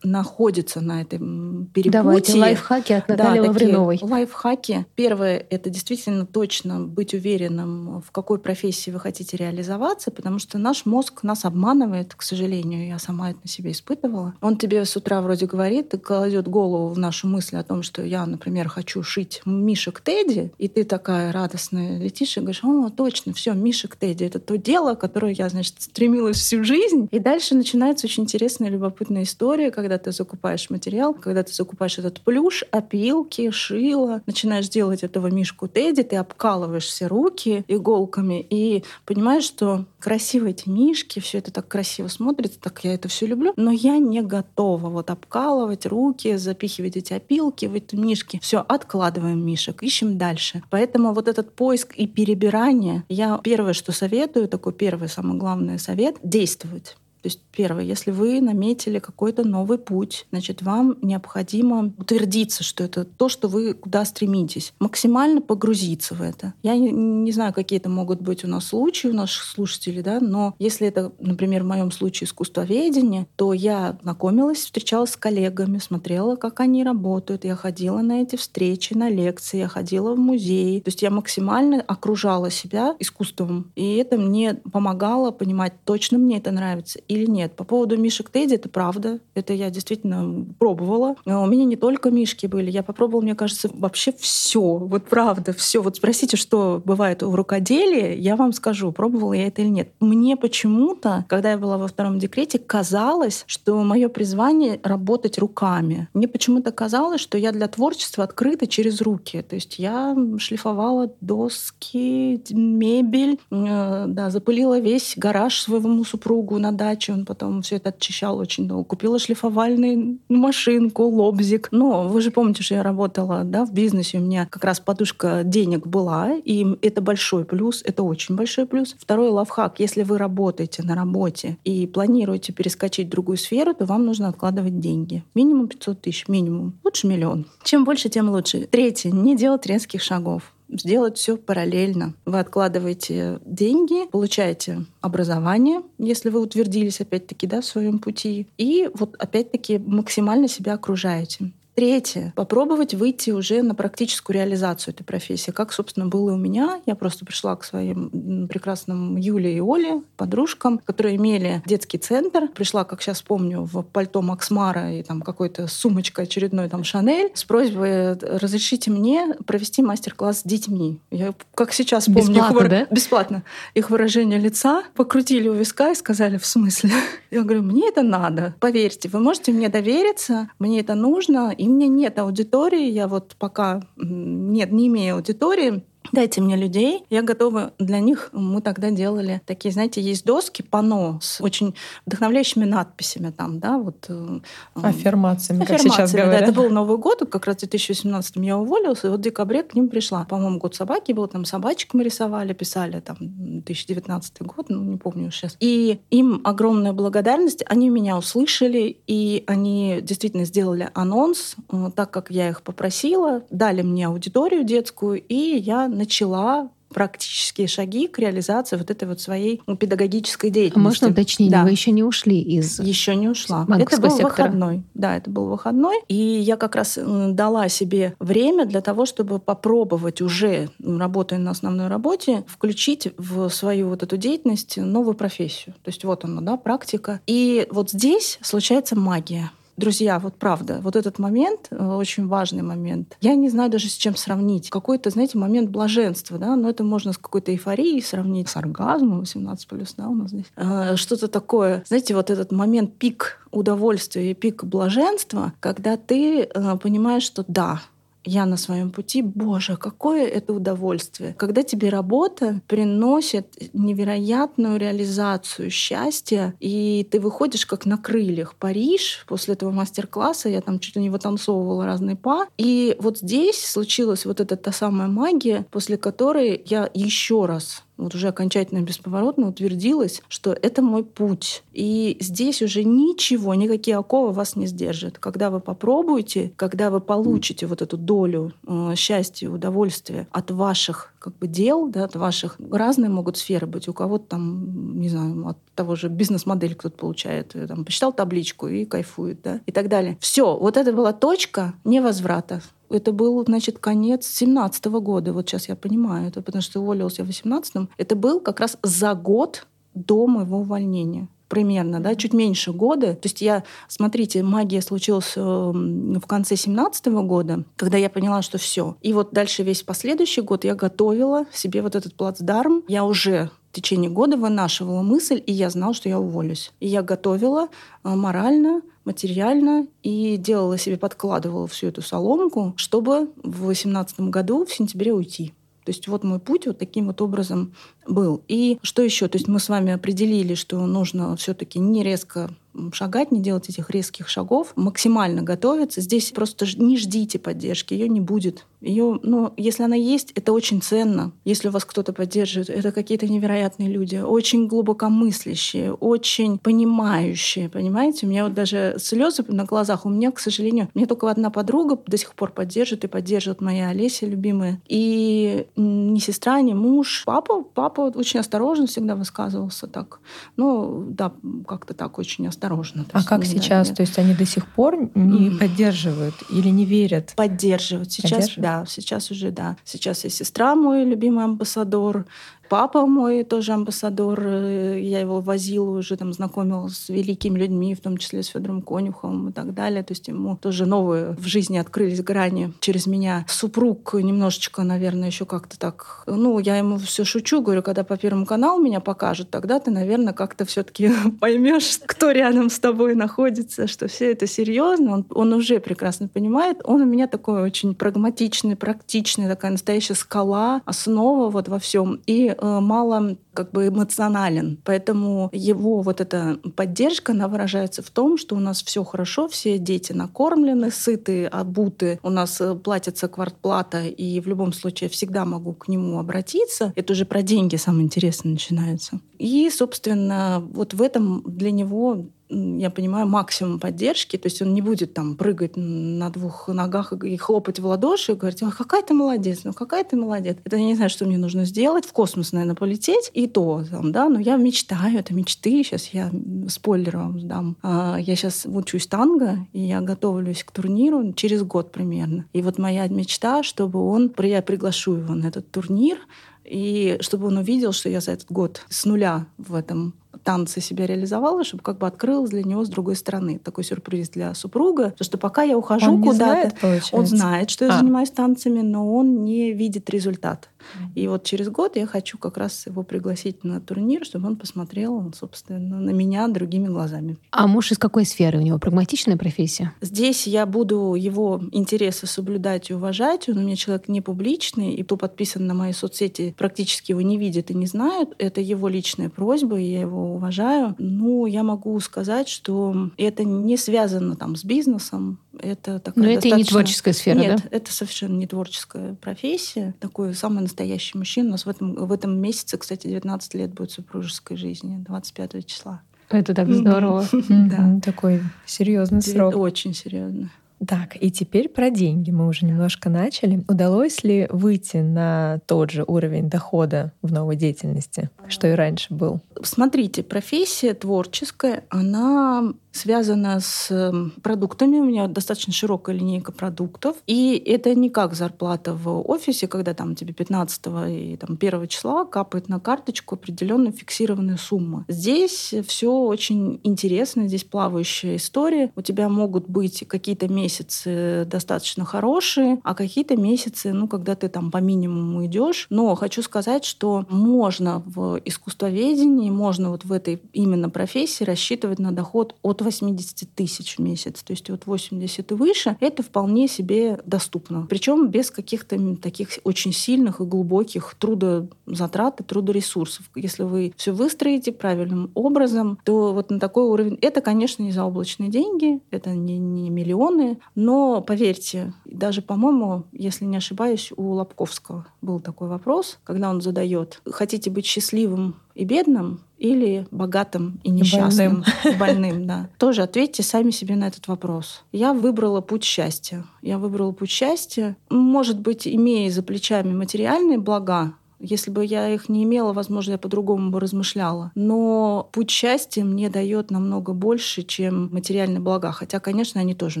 [0.02, 2.02] находится на этом перепутье.
[2.02, 3.98] Давайте лайфхаки от Натальи да, Лавриновой.
[4.00, 4.86] Лайфхаки.
[4.94, 10.86] Первое— это действительно точно быть уверенным, в какой профессии вы хотите реализоваться, потому что наш
[10.86, 14.34] мозг нас обманывает, к сожалению, я сама это на себе испытывала.
[14.40, 18.02] Он тебе с утра вроде говорит, и кладет голову в нашу мысль о том, что
[18.02, 23.32] я, например, хочу шить мишек Тедди, и ты такая радостная летишь и говоришь, о, точно,
[23.32, 27.08] все, мишек Тедди— это то дело, которое я, значит, стремилась всю жизнь.
[27.10, 31.96] И дальше начинается очень интересная, любопытная история, когда когда ты закупаешь материал, когда ты закупаешь
[31.98, 38.82] этот плюш, опилки, шило, начинаешь делать этого мишку Тедди, ты обкалываешь все руки иголками и
[39.04, 43.52] понимаешь, что красиво эти мишки, все это так красиво смотрится, так я это все люблю,
[43.54, 48.40] но я не готова вот обкалывать руки, запихивать эти опилки в эти мишки.
[48.42, 50.64] Все, откладываем мишек, ищем дальше.
[50.68, 56.16] Поэтому вот этот поиск и перебирание, я первое, что советую, такой первый, самый главный совет—
[56.24, 56.96] действовать.
[57.26, 63.04] То есть первое, если вы наметили какой-то новый путь, значит, вам необходимо утвердиться, что это
[63.04, 66.54] то, что вы куда стремитесь, максимально погрузиться в это.
[66.62, 70.20] Я не, не знаю, какие это могут быть у нас случаи, у наших слушателей, да,
[70.20, 76.36] но если это, например, в моем случае искусствоведение, то я знакомилась, встречалась с коллегами, смотрела,
[76.36, 80.80] как они работают, я ходила на эти встречи, на лекции, я ходила в музей.
[80.80, 86.52] То есть я максимально окружала себя искусством, и это мне помогало понимать, точно мне это
[86.52, 87.56] нравится или нет.
[87.56, 89.18] По поводу мишек Тедди, это правда.
[89.34, 91.16] Это я действительно пробовала.
[91.24, 92.70] Но у меня не только мишки были.
[92.70, 94.76] Я попробовала, мне кажется, вообще все.
[94.76, 95.82] Вот правда, все.
[95.82, 99.90] Вот спросите, что бывает в рукоделии, я вам скажу, пробовала я это или нет.
[100.00, 106.08] Мне почему-то, когда я была во втором декрете, казалось, что мое призвание— работать руками.
[106.14, 109.42] Мне почему-то казалось, что я для творчества открыта через руки.
[109.42, 116.95] То есть я шлифовала доски, мебель, э, да, запылила весь гараж своему супругу на даче.
[117.12, 118.84] Он потом все это очищал очень долго.
[118.84, 121.68] Купила шлифовальную машинку, лобзик.
[121.70, 124.18] Но вы же помните, что я работала да, в бизнесе.
[124.18, 126.34] У меня как раз подушка денег была.
[126.44, 127.82] И это большой плюс.
[127.84, 128.96] Это очень большой плюс.
[128.98, 129.80] Второй лавхак.
[129.80, 134.80] Если вы работаете на работе и планируете перескочить в другую сферу, то вам нужно откладывать
[134.80, 135.24] деньги.
[135.34, 136.28] Минимум 500 тысяч.
[136.28, 136.78] Минимум.
[136.84, 137.46] Лучше миллион.
[137.62, 138.66] Чем больше, тем лучше.
[138.70, 139.10] Третье.
[139.10, 142.14] Не делать резких шагов сделать все параллельно.
[142.24, 149.16] Вы откладываете деньги, получаете образование, если вы утвердились опять-таки да, в своем пути, и вот
[149.18, 151.52] опять-таки максимально себя окружаете.
[151.76, 152.32] Третье.
[152.34, 155.50] Попробовать выйти уже на практическую реализацию этой профессии.
[155.50, 156.80] Как, собственно, было у меня.
[156.86, 162.48] Я просто пришла к своим прекрасным Юле и Оле, подружкам, которые имели детский центр.
[162.48, 167.44] Пришла, как сейчас помню, в пальто Максмара и там какой-то сумочка очередной там Шанель с
[167.44, 170.98] просьбой разрешите мне провести мастер-класс с детьми.
[171.10, 172.86] Я как сейчас помню бесплатно, их, да?
[172.90, 173.42] бесплатно
[173.74, 176.90] их выражение лица, покрутили у виска и сказали в смысле.
[177.30, 178.54] Я говорю, мне это надо.
[178.60, 183.36] Поверьте, вы можете мне довериться, мне это нужно, и у меня нет аудитории, я вот
[183.38, 188.30] пока нет, не имею аудитории, Дайте мне людей, я готова для них.
[188.32, 191.74] Мы тогда делали такие, знаете, есть доски, пано с очень
[192.06, 194.06] вдохновляющими надписями там, да, вот.
[194.08, 194.40] Э,
[194.74, 196.40] Аффирмациями, как сейчас говорят.
[196.40, 199.62] Да, это был Новый год, как раз в 2018 я уволилась, и вот в декабре
[199.62, 200.24] к ним пришла.
[200.24, 205.30] По-моему, год собаки был, там собачек мы рисовали, писали, там, 2019 год, ну, не помню
[205.30, 205.56] сейчас.
[205.60, 212.30] И им огромная благодарность, они меня услышали, и они действительно сделали анонс, э, так как
[212.30, 218.90] я их попросила, дали мне аудиторию детскую, и я начала практические шаги к реализации вот
[218.90, 220.78] этой вот своей педагогической деятельности.
[220.78, 221.64] А можно уточнить, да.
[221.64, 223.66] вы еще не ушли из Еще не ушла.
[223.68, 224.28] Это был сектора.
[224.28, 224.82] выходной.
[224.94, 225.96] Да, это был выходной.
[226.08, 231.88] И я как раз дала себе время для того, чтобы попробовать уже, работая на основной
[231.88, 235.74] работе, включить в свою вот эту деятельность новую профессию.
[235.82, 237.20] То есть вот она, да, практика.
[237.26, 239.50] И вот здесь случается магия.
[239.76, 243.94] Друзья, вот правда, вот этот момент, э, очень важный момент, я не знаю даже с
[243.94, 244.70] чем сравнить.
[244.70, 249.68] Какой-то, знаете, момент блаженства, да, но это можно с какой-то эйфорией сравнить, с оргазмом 18
[249.68, 250.46] плюс, да, у нас здесь.
[250.56, 256.76] Э, Что-то такое, знаете, вот этот момент пик удовольствия и пик блаженства, когда ты э,
[256.82, 257.82] понимаешь, что да,
[258.26, 261.34] я на своем пути, боже, какое это удовольствие.
[261.38, 268.54] Когда тебе работа приносит невероятную реализацию счастья, и ты выходишь как на крыльях.
[268.56, 272.48] Париж, после этого мастер-класса я там чуть ли не вытанцовывала разные па.
[272.58, 278.14] И вот здесь случилась вот эта та самая магия, после которой я еще раз вот
[278.14, 281.62] уже окончательно бесповоротно утвердилась, что это мой путь.
[281.72, 285.18] И здесь уже ничего, никакие оковы вас не сдержат.
[285.18, 291.38] Когда вы попробуете, когда вы получите вот эту долю э, счастья, удовольствия от ваших как
[291.38, 293.88] бы дел, да, от ваших разные могут сферы быть.
[293.88, 298.68] У кого-то там, не знаю, от того же бизнес-модель кто-то получает, э, там, посчитал табличку
[298.68, 300.16] и кайфует, да, и так далее.
[300.20, 302.62] Все, вот это была точка невозврата.
[302.90, 305.32] Это был, значит, конец 17 года.
[305.32, 308.78] Вот сейчас я понимаю это, потому что уволилась я в 18 Это был как раз
[308.84, 313.14] за год до моего увольнения примерно, да, чуть меньше года.
[313.14, 318.58] То есть я, смотрите, магия случилась э, в конце 17 года, когда я поняла, что
[318.58, 318.96] все.
[319.02, 322.82] И вот дальше весь последующий год я готовила себе вот этот плацдарм.
[322.88, 326.72] Я уже в течение года вынашивала мысль, и я знала, что я уволюсь.
[326.80, 327.68] И я готовила
[328.04, 334.72] э, морально, материально и делала себе, подкладывала всю эту соломку, чтобы в 2018 году в
[334.72, 335.52] сентябре уйти.
[335.86, 337.72] То есть вот мой путь вот таким вот образом
[338.08, 338.42] был.
[338.48, 339.28] И что еще?
[339.28, 342.50] То есть мы с вами определили, что нужно все-таки не резко
[342.92, 346.00] шагать, не делать этих резких шагов, максимально готовиться.
[346.00, 348.66] Здесь просто не ждите поддержки, ее не будет.
[348.80, 351.32] Ее, ну, если она есть, это очень ценно.
[351.44, 358.26] Если вас кто-то поддерживает, это какие-то невероятные люди, очень глубокомыслящие, очень понимающие, понимаете?
[358.26, 360.04] У меня вот даже слезы на глазах.
[360.04, 363.88] У меня, к сожалению, мне только одна подруга до сих пор поддерживает и поддерживает моя
[363.88, 364.80] Олеся любимая.
[364.86, 367.22] И ни сестра, ни муж.
[367.24, 370.20] Папа, папа очень осторожно всегда высказывался так.
[370.56, 371.32] Ну, да,
[371.66, 373.06] как-то так очень осторожно осторожно.
[373.12, 373.88] А как сейчас?
[373.90, 375.58] То есть они до сих пор не mm.
[375.58, 377.32] поддерживают или не верят?
[377.36, 378.12] Поддерживают.
[378.12, 379.76] Сейчас, да, сейчас уже да.
[379.84, 382.26] Сейчас и сестра мой любимый амбассадор,
[382.68, 388.00] Папа мой тоже амбассадор, э, я его возила уже, там, знакомила с великими людьми, в
[388.00, 390.02] том числе с Федором Конюховым и так далее.
[390.02, 393.44] То есть ему тоже новые в жизни открылись грани через меня.
[393.48, 396.24] Супруг немножечко, наверное, еще как-то так...
[396.26, 400.32] Ну, я ему все шучу, говорю, когда по Первому каналу меня покажут, тогда ты, наверное,
[400.32, 405.12] как-то все таки поймешь, кто рядом с тобой находится, что все это серьезно.
[405.12, 406.80] Он, он уже прекрасно понимает.
[406.84, 412.20] Он у меня такой очень прагматичный, практичный, такая настоящая скала, основа вот во всем.
[412.26, 414.78] И мало как бы эмоционален.
[414.84, 419.78] Поэтому его вот эта поддержка, она выражается в том, что у нас все хорошо, все
[419.78, 425.72] дети накормлены, сыты, обуты, у нас э, платится квартплата, и в любом случае всегда могу
[425.72, 426.92] к нему обратиться.
[426.96, 429.20] Это уже про деньги самое интересное начинается.
[429.38, 434.36] И, собственно, вот в этом для него я понимаю, максимум поддержки.
[434.36, 438.34] То есть он не будет там прыгать на двух ногах и хлопать в ладоши и
[438.34, 440.56] говорить, а какая ты молодец, ну какая ты молодец.
[440.64, 444.12] Это я не знаю, что мне нужно сделать, в космос, наверное, полететь, и то, там,
[444.12, 445.82] да, но я мечтаю, это мечты.
[445.82, 446.30] Сейчас я
[446.68, 447.76] спойлер вам дам.
[447.82, 452.46] А, я сейчас учусь танго, и я готовлюсь к турниру через год примерно.
[452.52, 456.18] И вот моя мечта, чтобы он, я приглашу его на этот турнир,
[456.66, 461.06] и чтобы он увидел, что я за этот год с нуля в этом танцы себя
[461.06, 463.58] реализовала, чтобы как бы открылась для него с другой стороны.
[463.58, 465.10] Такой сюрприз для супруга.
[465.10, 467.98] Потому что пока я ухожу куда-то, он знает, что я а.
[467.98, 470.68] занимаюсь танцами, но он не видит результат.
[471.14, 475.32] И вот через год я хочу как раз его пригласить на турнир, чтобы он посмотрел,
[475.38, 477.36] собственно, на меня другими глазами.
[477.50, 478.58] А муж из какой сферы?
[478.58, 479.92] У него прагматичная профессия?
[480.00, 483.48] Здесь я буду его интересы соблюдать и уважать.
[483.48, 487.38] Он у меня человек не публичный, и кто подписан на мои соцсети, практически его не
[487.38, 488.34] видит и не знает.
[488.38, 490.94] Это его личная просьба, и я его уважаю.
[490.98, 496.48] Ну, я могу сказать, что это не связано там с бизнесом, это такая Но это
[496.48, 497.76] и не творческая сфера, Нет, да?
[497.76, 499.94] это совершенно не творческая профессия.
[500.00, 501.48] Такой самый настоящий мужчина.
[501.48, 506.02] У нас в этом, в этом месяце, кстати, 19 лет будет супружеской жизни, 25 числа.
[506.28, 507.26] Это так здорово.
[507.48, 508.00] Да.
[508.02, 509.56] Такой серьезный срок.
[509.56, 510.50] Очень серьезно.
[510.84, 513.64] Так, и теперь про деньги мы уже немножко начали.
[513.66, 519.40] Удалось ли выйти на тот же уровень дохода в новой деятельности, что и раньше был?
[519.62, 524.98] Смотрите, профессия творческая, она связана с эм, продуктами.
[524.98, 527.16] У меня достаточно широкая линейка продуктов.
[527.26, 532.24] И это не как зарплата в офисе, когда там тебе 15 и там, 1 числа
[532.24, 535.04] капает на карточку определенная фиксированная сумма.
[535.08, 538.90] Здесь все очень интересно, здесь плавающая история.
[538.96, 544.70] У тебя могут быть какие-то месяцы достаточно хорошие, а какие-то месяцы, ну, когда ты там
[544.70, 545.86] по минимуму идешь.
[545.90, 552.12] Но хочу сказать, что можно в искусствоведении, можно вот в этой именно профессии рассчитывать на
[552.12, 557.18] доход от 80 тысяч в месяц, то есть вот 80 и выше, это вполне себе
[557.26, 557.86] доступно.
[557.88, 563.28] Причем без каких-то таких очень сильных и глубоких трудозатрат и трудоресурсов.
[563.34, 567.18] Если вы все выстроите правильным образом, то вот на такой уровень...
[567.20, 573.56] Это, конечно, не заоблачные деньги, это не, не миллионы, но поверьте, даже, по-моему, если не
[573.56, 580.06] ошибаюсь, у Лобковского был такой вопрос, когда он задает, хотите быть счастливым и бедным или
[580.10, 581.98] богатым и несчастным, больным.
[581.98, 582.68] больным, да.
[582.78, 584.84] Тоже ответьте сами себе на этот вопрос.
[584.92, 586.44] Я выбрала путь счастья.
[586.60, 587.96] Я выбрала путь счастья.
[588.10, 593.18] Может быть, имея за плечами материальные блага, если бы я их не имела, возможно, я
[593.18, 594.52] по-другому бы размышляла.
[594.54, 598.92] Но путь счастья мне дает намного больше, чем материальные блага.
[598.92, 600.00] Хотя, конечно, они тоже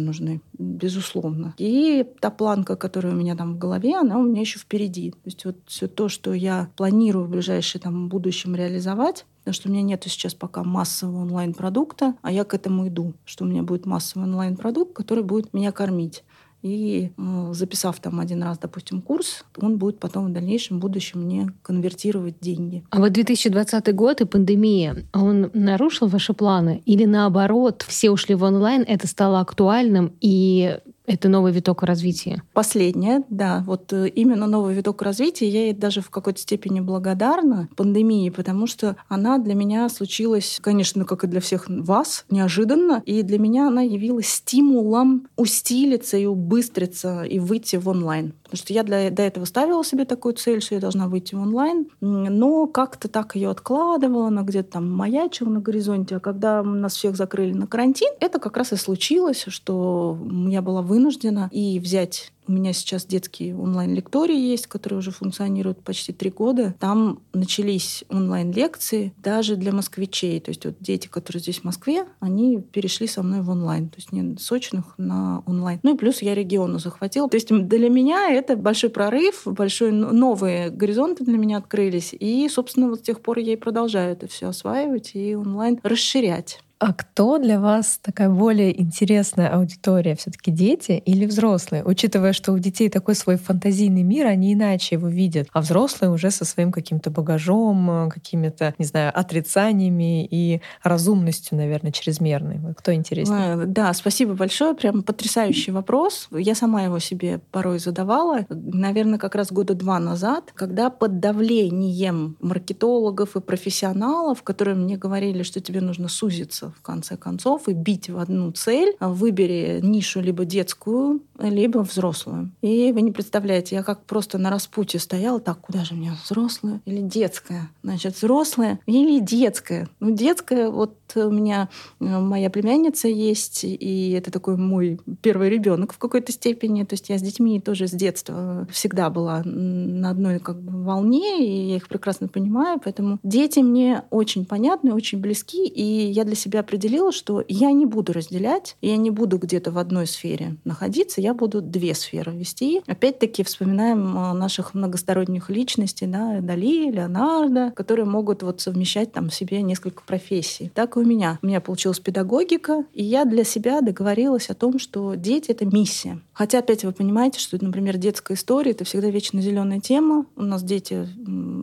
[0.00, 1.54] нужны, безусловно.
[1.58, 5.10] И та планка, которая у меня там в голове, она у меня еще впереди.
[5.10, 9.68] То есть вот все то, что я планирую в ближайшем там, будущем реализовать, потому что
[9.68, 13.62] у меня нет сейчас пока массового онлайн-продукта, а я к этому иду, что у меня
[13.62, 16.24] будет массовый онлайн-продукт, который будет меня кормить.
[16.62, 17.12] И
[17.52, 22.40] записав там один раз, допустим, курс, он будет потом в дальнейшем, в будущем мне конвертировать
[22.40, 22.82] деньги.
[22.90, 26.82] А вот 2020 год и пандемия, он нарушил ваши планы?
[26.84, 32.42] Или наоборот, все ушли в онлайн, это стало актуальным, и это новый виток развития.
[32.52, 33.62] Последнее, да.
[33.66, 35.48] Вот э, именно новый виток развития.
[35.48, 41.04] Я ей даже в какой-то степени благодарна пандемии, потому что она для меня случилась, конечно,
[41.04, 43.02] как и для всех вас, неожиданно.
[43.06, 48.34] И для меня она явилась стимулом усилиться и убыстриться и выйти в онлайн.
[48.42, 51.40] Потому что я для, до этого ставила себе такую цель, что я должна выйти в
[51.40, 56.16] онлайн, но как-то так ее откладывала, она где-то там маячила на горизонте.
[56.16, 60.82] А когда нас всех закрыли на карантин, это как раз и случилось, что я была
[60.82, 66.30] вынуждена вынуждена и взять у меня сейчас детские онлайн-лектории есть, которые уже функционируют почти три
[66.30, 66.76] года.
[66.78, 70.38] Там начались онлайн-лекции даже для москвичей.
[70.38, 73.88] То есть вот дети, которые здесь в Москве, они перешли со мной в онлайн.
[73.88, 75.80] То есть не с очных на онлайн.
[75.82, 77.28] Ну и плюс я региону захватила.
[77.28, 82.14] То есть для меня это большой прорыв, большой новые горизонты для меня открылись.
[82.18, 86.60] И, собственно, вот с тех пор я и продолжаю это все осваивать и онлайн расширять.
[86.78, 90.14] А кто для вас такая более интересная аудитория?
[90.14, 91.82] все таки дети или взрослые?
[91.82, 96.30] Учитывая, что у детей такой свой фантазийный мир, они иначе его видят, а взрослые уже
[96.30, 102.60] со своим каким-то багажом, какими-то, не знаю, отрицаниями и разумностью, наверное, чрезмерной.
[102.76, 103.64] Кто интереснее?
[103.64, 104.74] Да, спасибо большое.
[104.74, 106.28] Прям потрясающий вопрос.
[106.30, 108.44] Я сама его себе порой задавала.
[108.50, 115.42] Наверное, как раз года два назад, когда под давлением маркетологов и профессионалов, которые мне говорили,
[115.42, 118.96] что тебе нужно сузиться в конце концов и бить в одну цель.
[119.00, 122.50] Выбери нишу либо детскую, либо взрослую.
[122.62, 126.80] И вы не представляете, я как просто на распутье стояла, так, куда же мне, взрослая
[126.84, 127.70] или детская?
[127.82, 129.88] Значит, взрослая или детская?
[130.00, 131.68] Ну, детская, вот у меня
[132.00, 136.84] э, моя племянница есть, и это такой мой первый ребенок в какой-то степени.
[136.84, 141.44] То есть я с детьми тоже с детства всегда была на одной как бы волне,
[141.44, 146.34] и я их прекрасно понимаю, поэтому дети мне очень понятны, очень близки, и я для
[146.34, 150.56] себя себя определила, что я не буду разделять, я не буду где-то в одной сфере
[150.64, 152.82] находиться, я буду две сферы вести.
[152.86, 159.62] Опять-таки вспоминаем э, наших многосторонних личностей, да, Дали, Леонардо, которые могут вот совмещать там себе
[159.62, 160.70] несколько профессий.
[160.74, 161.38] Так и у меня.
[161.42, 166.20] У меня получилась педагогика, и я для себя договорилась о том, что дети— это миссия.
[166.32, 170.26] Хотя, опять вы понимаете, что, например, детская история— это всегда вечно зеленая тема.
[170.36, 171.06] У нас дети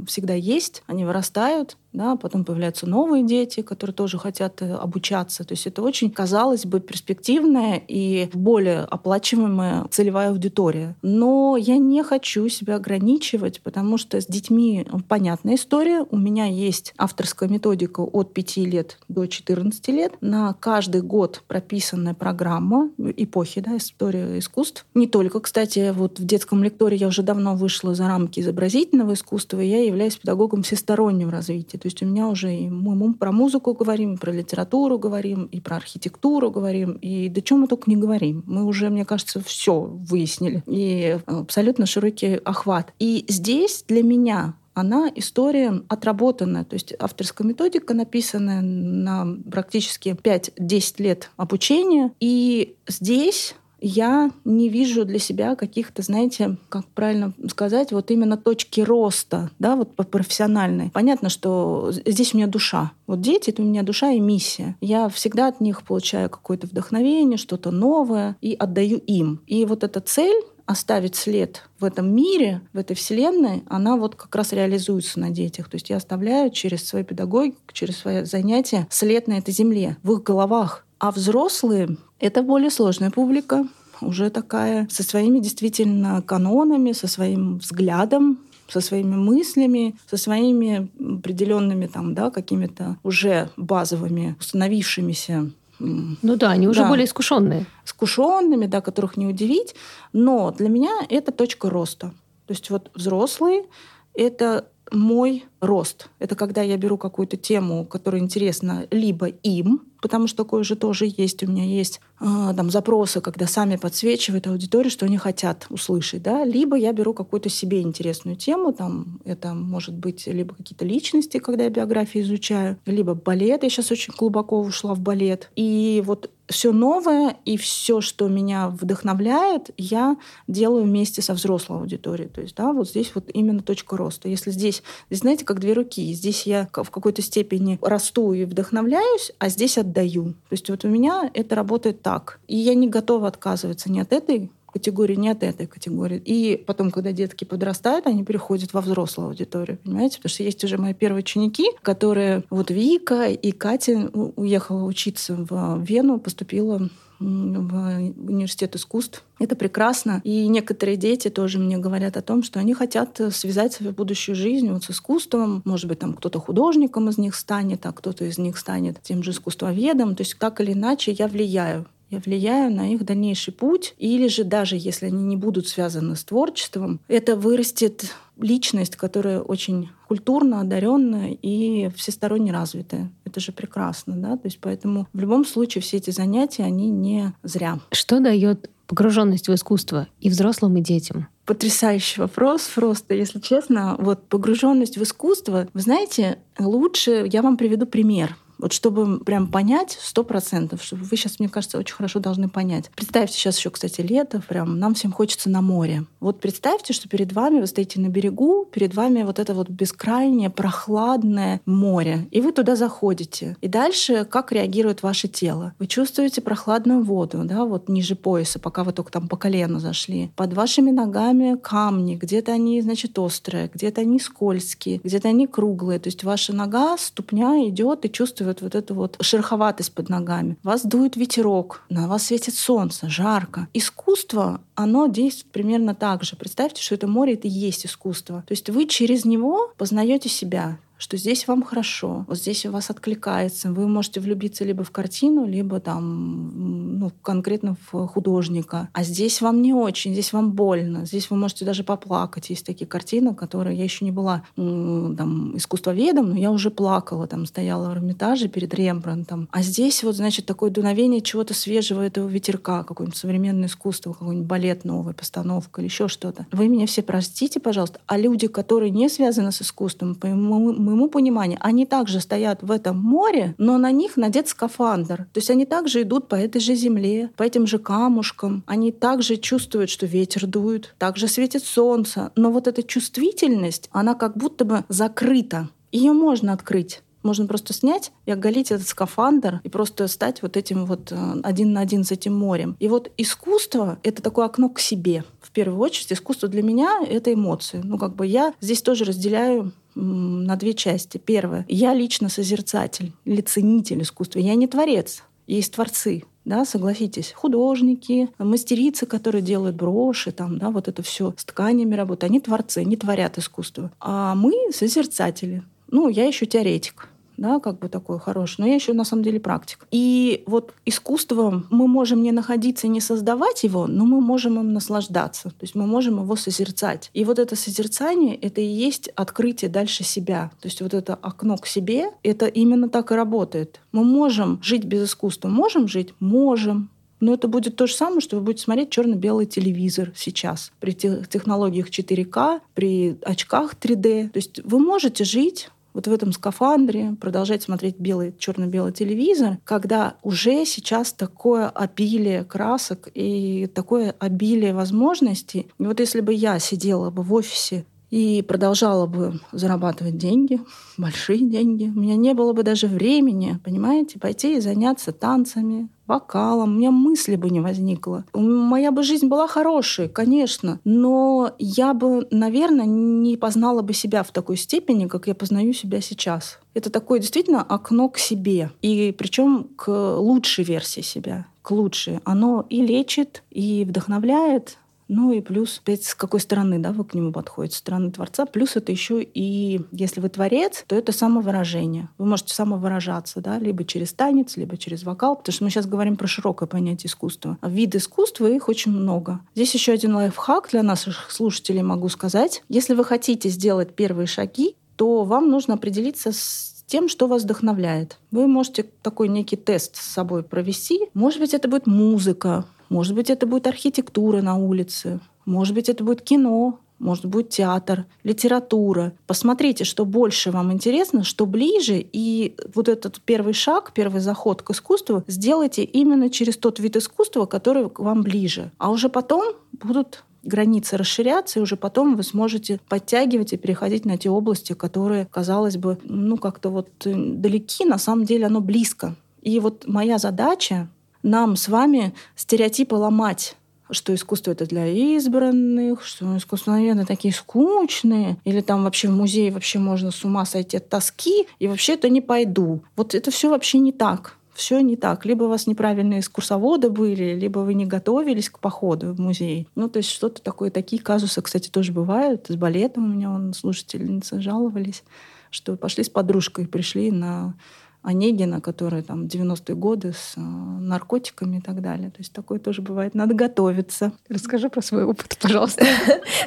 [0.07, 5.43] всегда есть, они вырастают, да, потом появляются новые дети, которые тоже хотят э, обучаться.
[5.43, 10.95] То есть это очень, казалось бы, перспективная и более оплачиваемая целевая аудитория.
[11.01, 16.05] Но я не хочу себя ограничивать, потому что с детьми понятная история.
[16.09, 20.13] У меня есть авторская методика от 5 лет до 14 лет.
[20.21, 24.85] На каждый год прописанная программа эпохи, да, история искусств.
[24.95, 29.59] Не только, кстати, вот в детском лекторе я уже давно вышла за рамки изобразительного искусства,
[29.59, 31.77] и я являюсь педагогом всестороннего развития.
[31.83, 35.59] То есть у меня уже и мы про музыку говорим, и про литературу говорим, и
[35.59, 38.41] про архитектуру говорим, и до чего мы только не говорим.
[38.47, 40.63] Мы уже, мне кажется, все выяснили.
[40.65, 42.93] И абсолютно широкий охват.
[42.99, 46.63] И здесь для меня она история отработанная.
[46.63, 52.13] То есть авторская методика, написанная на практически 5-10 лет обучения.
[52.21, 58.81] И здесь я не вижу для себя каких-то, знаете, как правильно сказать, вот именно точки
[58.81, 60.89] роста, да, вот по профессиональной.
[60.91, 62.93] Понятно, что здесь у меня душа.
[63.07, 64.77] Вот дети— это у меня душа и миссия.
[64.79, 69.41] Я всегда от них получаю какое-то вдохновение, что-то новое и отдаю им.
[69.47, 74.33] И вот эта цель оставить след в этом мире, в этой вселенной, она вот как
[74.35, 75.69] раз реализуется на детях.
[75.69, 80.13] То есть я оставляю через свою педагогику, через свои занятия след на этой земле, в
[80.13, 80.85] их головах.
[80.99, 83.67] А взрослые— это более сложная публика,
[84.01, 91.87] уже такая, со своими действительно канонами, со своим взглядом, со своими мыслями, со своими определенными
[91.87, 96.87] там, да, какими-то уже базовыми, установившимися ну да, они уже да.
[96.87, 97.65] более искушенные.
[97.85, 99.75] Искушенными, да, которых не удивить.
[100.13, 102.13] Но для меня это точка роста.
[102.45, 103.65] То есть вот взрослые—
[104.13, 106.09] это мой рост.
[106.19, 111.05] Это когда я беру какую-то тему, которая интересна либо им, потому что такое же тоже
[111.07, 111.43] есть.
[111.43, 112.25] У меня есть э,
[112.57, 116.43] там запросы, когда сами подсвечивают аудиторию, что они хотят услышать, да.
[116.43, 121.63] Либо я беру какую-то себе интересную тему, там это может быть либо какие-то личности, когда
[121.63, 123.63] я биографии изучаю, либо балет.
[123.63, 125.49] Я сейчас очень глубоко ушла в балет.
[125.55, 132.29] И вот все новое и все, что меня вдохновляет, я делаю вместе со взрослой аудиторией.
[132.29, 134.27] То есть, да, вот здесь вот именно точка роста.
[134.27, 136.13] Если здесь, здесь знаете, как две руки.
[136.13, 140.33] Здесь я в какой-то степени расту и вдохновляюсь, а здесь отдаю.
[140.33, 142.39] То есть вот у меня это работает так.
[142.47, 146.19] И я не готова отказываться ни от этой категории, не от этой категории.
[146.25, 150.17] И потом, когда детки подрастают, они переходят во взрослую аудиторию, понимаете?
[150.17, 152.43] Потому что есть уже мои первые ученики, которые...
[152.49, 159.23] Вот Вика и Катя уехала учиться в Вену, поступила в университет искусств.
[159.39, 160.21] Это прекрасно.
[160.23, 164.69] И некоторые дети тоже мне говорят о том, что они хотят связать свою будущую жизнь
[164.71, 165.61] вот с искусством.
[165.65, 169.31] Может быть, там кто-то художником из них станет, а кто-то из них станет тем же
[169.31, 170.15] искусствоведом.
[170.15, 173.95] То есть так или иначе я влияю я влияю на их дальнейший путь.
[173.97, 178.05] Или же даже если они не будут связаны с творчеством, это вырастет
[178.37, 183.11] личность, которая очень культурно одаренная и всесторонне развитая.
[183.25, 184.37] Это же прекрасно, да?
[184.37, 187.79] То есть поэтому в любом случае все эти занятия, они не зря.
[187.91, 191.27] Что дает погруженность в искусство и взрослым, и детям?
[191.45, 193.95] Потрясающий вопрос, просто, если честно.
[193.99, 198.37] Вот погруженность в искусство, вы знаете, лучше я вам приведу пример.
[198.63, 202.89] Вот чтобы прям понять сто процентов, чтобы вы сейчас, мне кажется, очень хорошо должны понять.
[202.95, 206.05] Представьте, сейчас еще, кстати, лето, прям нам всем хочется на море.
[206.21, 210.49] Вот представьте, что перед вами вы стоите на берегу, перед вами вот это вот бескрайнее,
[210.49, 213.57] прохладное море, и вы туда заходите.
[213.59, 215.73] И дальше как реагирует ваше тело?
[215.77, 220.31] Вы чувствуете прохладную воду, да, вот ниже пояса, пока вы только там по колено зашли.
[220.37, 225.99] Под вашими ногами камни, где-то они, значит, острые, где-то они скользкие, где-то они круглые.
[225.99, 230.57] То есть ваша нога, ступня идет и чувствует чувствует вот эту вот шероховатость под ногами.
[230.63, 233.67] Вас дует ветерок, на вас светит солнце, жарко.
[233.73, 236.35] Искусство, оно действует примерно так же.
[236.35, 238.43] Представьте, что это море— это и есть искусство.
[238.47, 242.89] То есть вы через него познаете себя что здесь вам хорошо, вот здесь у вас
[242.89, 243.71] откликается.
[243.71, 248.89] Вы можете влюбиться либо в картину, либо там, ну, конкретно в художника.
[248.93, 251.05] А здесь вам не очень, здесь вам больно.
[251.05, 252.49] Здесь вы можете даже поплакать.
[252.49, 257.45] Есть такие картины, которые я еще не была там, искусствоведом, но я уже плакала, там
[257.45, 259.49] стояла в Эрмитаже перед Рембрандтом.
[259.51, 264.85] А здесь вот, значит, такое дуновение чего-то свежего этого ветерка, какое-нибудь современное искусство, какой-нибудь балет
[264.85, 266.47] новый, постановка или еще что-то.
[266.51, 267.99] Вы меня все простите, пожалуйста.
[268.07, 272.97] А люди, которые не связаны с искусством, мы моему пониманию, они также стоят в этом
[272.97, 275.27] море, но на них надет скафандр.
[275.33, 278.63] То есть они также идут по этой же земле, по этим же камушкам.
[278.65, 282.31] Они также чувствуют, что ветер дует, также светит солнце.
[282.35, 285.69] Но вот эта чувствительность, она как будто бы закрыта.
[285.91, 287.01] Ее можно открыть.
[287.23, 291.71] Можно просто снять и оголить этот скафандр и просто стать вот этим вот э, один
[291.71, 292.75] на один с этим морем.
[292.79, 295.23] И вот искусство— это такое окно к себе.
[295.53, 297.79] Первую очередь искусство для меня— это эмоции.
[297.83, 301.19] Ну, как бы я здесь тоже разделяю на две части.
[301.19, 301.65] Первое.
[301.69, 304.39] Я лично созерцатель или ценитель искусства.
[304.39, 305.23] Я не творец.
[305.45, 311.45] Есть творцы, да, согласитесь, художники, мастерицы, которые делают броши, там, да, вот это все с
[311.45, 313.91] тканями работают, они творцы, они творят искусство.
[313.99, 315.63] А мы созерцатели.
[315.91, 319.39] Ну, я еще теоретик да, как бы такой хороший, но я еще на самом деле
[319.39, 319.87] практик.
[319.91, 325.49] И вот искусством мы можем не находиться не создавать его, но мы можем им наслаждаться,
[325.49, 327.09] то есть мы можем его созерцать.
[327.13, 330.51] И вот это созерцание— это и есть открытие дальше себя.
[330.61, 333.79] То есть вот это окно к себе, это именно так и работает.
[333.91, 335.49] Мы можем жить без искусства.
[335.49, 336.13] Можем жить?
[336.19, 336.89] Можем.
[337.19, 341.89] Но это будет то же самое, что вы будете смотреть черно-белый телевизор сейчас при технологиях
[341.89, 344.29] 4К, при очках 3D.
[344.29, 350.15] То есть вы можете жить вот в этом скафандре, продолжать смотреть белый, черно-белый телевизор, когда
[350.23, 355.67] уже сейчас такое обилие красок и такое обилие возможностей.
[355.79, 360.59] И вот если бы я сидела бы в офисе и продолжала бы зарабатывать деньги,
[360.99, 361.91] большие деньги.
[361.95, 366.75] У меня не было бы даже времени, понимаете, пойти и заняться танцами, вокалом.
[366.75, 368.23] У меня мысли бы не возникло.
[368.35, 374.29] Моя бы жизнь была хорошей, конечно, но я бы, наверное, не познала бы себя в
[374.29, 376.59] такой степени, как я познаю себя сейчас.
[376.75, 378.69] Это такое действительно окно к себе.
[378.83, 379.89] И причем к
[380.19, 382.19] лучшей версии себя к лучшей.
[382.25, 384.77] Оно и лечит, и вдохновляет,
[385.07, 388.45] ну и плюс, опять, с какой стороны да, вы к нему подходите, с стороны Творца.
[388.45, 392.09] Плюс это еще и, если вы творец, то это самовыражение.
[392.17, 396.15] Вы можете самовыражаться, да, либо через танец, либо через вокал, потому что мы сейчас говорим
[396.15, 397.57] про широкое понятие искусства.
[397.61, 399.39] А виды искусства, их очень много.
[399.55, 402.63] Здесь еще один лайфхак для наших слушателей могу сказать.
[402.69, 408.19] Если вы хотите сделать первые шаги, то вам нужно определиться с тем, что вас вдохновляет.
[408.31, 410.99] Вы можете такой некий тест с собой провести.
[411.13, 416.03] Может быть, это будет музыка, может быть, это будет архитектура на улице, может быть, это
[416.03, 419.13] будет кино, может быть, театр, литература.
[419.25, 424.69] Посмотрите, что больше вам интересно, что ближе, и вот этот первый шаг, первый заход к
[424.69, 428.71] искусству сделайте именно через тот вид искусства, который к вам ближе.
[428.77, 434.17] А уже потом будут границы расширяться, и уже потом вы сможете подтягивать и переходить на
[434.17, 439.15] те области, которые, казалось бы, ну как-то вот далеки, на самом деле оно близко.
[439.41, 440.87] И вот моя задача
[441.23, 443.55] нам с вами стереотипы ломать
[443.91, 449.51] что искусство это для избранных, что искусство, наверное, такие скучные, или там вообще в музее
[449.51, 452.83] вообще можно с ума сойти от тоски, и вообще это не пойду.
[452.95, 454.37] Вот это все вообще не так.
[454.53, 455.25] Все не так.
[455.25, 459.67] Либо у вас неправильные экскурсоводы были, либо вы не готовились к походу в музей.
[459.75, 460.69] Ну, то есть что-то такое.
[460.69, 462.45] Такие казусы, кстати, тоже бывают.
[462.49, 465.03] С балетом у меня он, слушательницы жаловались,
[465.49, 467.55] что пошли с подружкой, пришли на
[468.03, 472.09] Онегина, который там 90-е годы с э, наркотиками и так далее.
[472.09, 473.15] То есть такое тоже бывает.
[473.15, 474.11] Надо готовиться.
[474.27, 475.85] Расскажи про свой опыт, пожалуйста.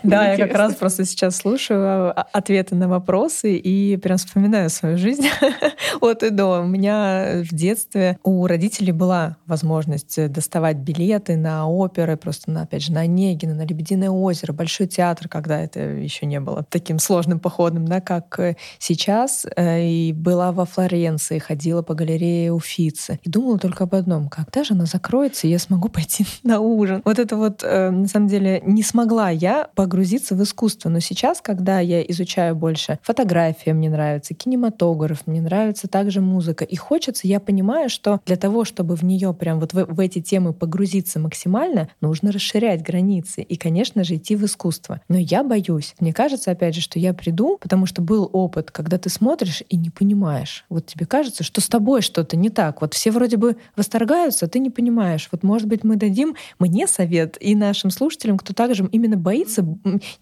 [0.03, 4.99] Да, я как раз просто сейчас слушаю а, ответы на вопросы и прям вспоминаю свою
[4.99, 5.27] жизнь
[6.01, 6.61] от и до.
[6.61, 12.83] У меня в детстве у родителей была возможность доставать билеты на оперы, просто на, опять
[12.83, 17.41] же, на Онегина, на Лебединое озеро, Большой театр, когда это еще не было таким сложным
[17.41, 19.47] походом, да, как э, сейчас.
[19.57, 23.21] Э, и была во Флоренции, ходила по галерее Уфицы.
[23.23, 27.03] И думала только об одном, когда же она закроется, и я смогу пойти на ужин.
[27.05, 30.89] Вот это вот, э, на самом деле, не смогла я погрузиться в искусство.
[30.89, 36.77] Но сейчас, когда я изучаю больше фотография, мне нравится, кинематограф, мне нравится также музыка, и
[36.77, 40.53] хочется, я понимаю, что для того, чтобы в нее прям вот в, в эти темы
[40.53, 45.01] погрузиться максимально, нужно расширять границы и, конечно же, идти в искусство.
[45.09, 45.95] Но я боюсь.
[46.01, 49.77] Мне кажется, опять же, что я приду, потому что был опыт, когда ты смотришь и
[49.77, 50.65] не понимаешь.
[50.69, 52.81] Вот тебе кажется, что с тобой что-то не так.
[52.81, 55.29] Вот все вроде бы восторгаются, а ты не понимаешь.
[55.33, 59.67] Вот, может быть, мы дадим мне совет и нашим слушателям, кто также именно боится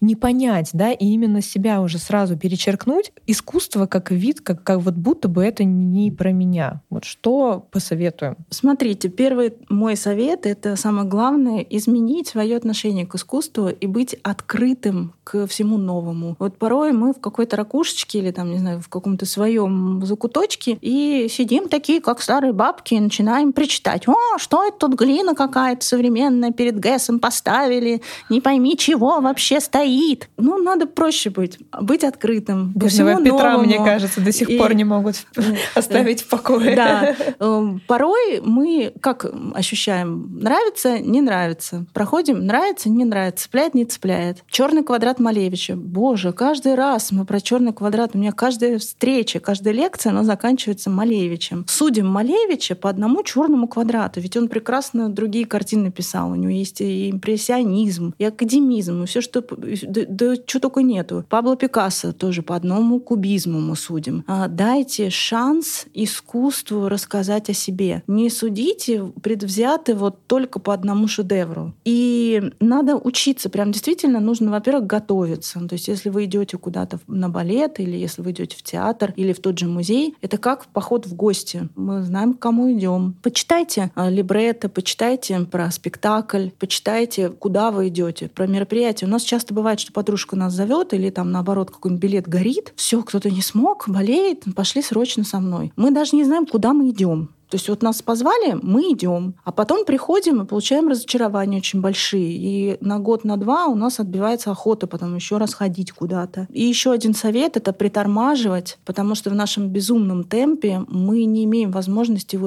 [0.01, 3.11] не понять, да, и именно себя уже сразу перечеркнуть.
[3.27, 6.81] Искусство как вид, как, как вот будто бы это не про меня.
[6.89, 8.37] Вот что посоветуем?
[8.49, 15.13] Смотрите, первый мой совет— это самое главное— изменить свое отношение к искусству и быть открытым
[15.23, 16.35] к всему новому.
[16.39, 21.04] Вот порой мы в какой-то ракушечке или там, не знаю, в каком-то своем закуточке и
[21.29, 24.07] сидим такие, как старые бабки, и начинаем причитать.
[24.07, 30.29] О, что это тут глина какая-то современная перед ГЭСом поставили, не пойми, чего вообще стоит.
[30.37, 32.71] Ну, надо проще быть, быть открытым.
[32.75, 33.67] Бедного Петра, новому.
[33.67, 34.57] мне кажется, до сих и...
[34.57, 35.15] пор не могут
[35.75, 36.75] оставить в покое.
[36.75, 37.15] Да.
[37.39, 40.39] Эм, порой мы как ощущаем?
[40.39, 41.85] Нравится, не нравится.
[41.93, 44.43] Проходим, нравится, не нравится, цепляет, не цепляет.
[44.49, 45.75] Черный квадрат Малевича.
[45.75, 48.11] Боже, каждый раз мы про черный квадрат.
[48.13, 51.65] У меня каждая встреча, каждая лекция, она заканчивается Малевичем.
[51.67, 54.19] Судим Малевича по одному черному квадрату.
[54.19, 56.31] Ведь он прекрасно другие картины писал.
[56.31, 59.41] У него есть и импрессионизм, и академизм, и все, что...
[59.41, 61.25] Да, да что только нету.
[61.29, 64.23] Пабло Пикассо тоже по одному кубизму мы судим.
[64.27, 68.03] А, дайте шанс искусству рассказать о себе.
[68.07, 71.73] Не судите предвзяты вот только по одному шедевру.
[71.83, 73.49] И надо учиться.
[73.49, 75.59] Прям действительно нужно, во-первых, готовиться.
[75.67, 79.33] То есть если вы идете куда-то на балет, или если вы идете в театр, или
[79.33, 81.69] в тот же музей, это как поход в гости.
[81.75, 83.15] Мы знаем, к кому идем.
[83.23, 89.07] Почитайте а, либретто, почитайте про спектакль, почитайте, куда вы идете, про мероприятие.
[89.07, 92.73] У нас часто бывает, что подружка нас зовет, или там наоборот какой-нибудь билет горит.
[92.75, 95.71] Все, кто-то не смог, болеет, пошли срочно со мной.
[95.77, 97.29] Мы даже не знаем, куда мы идем.
[97.49, 102.31] То есть вот нас позвали, мы идем, а потом приходим и получаем разочарования очень большие.
[102.31, 106.47] И на год, на два у нас отбивается охота потом еще раз ходить куда-то.
[106.51, 111.71] И еще один совет— это притормаживать, потому что в нашем безумном темпе мы не имеем
[111.71, 112.39] возможности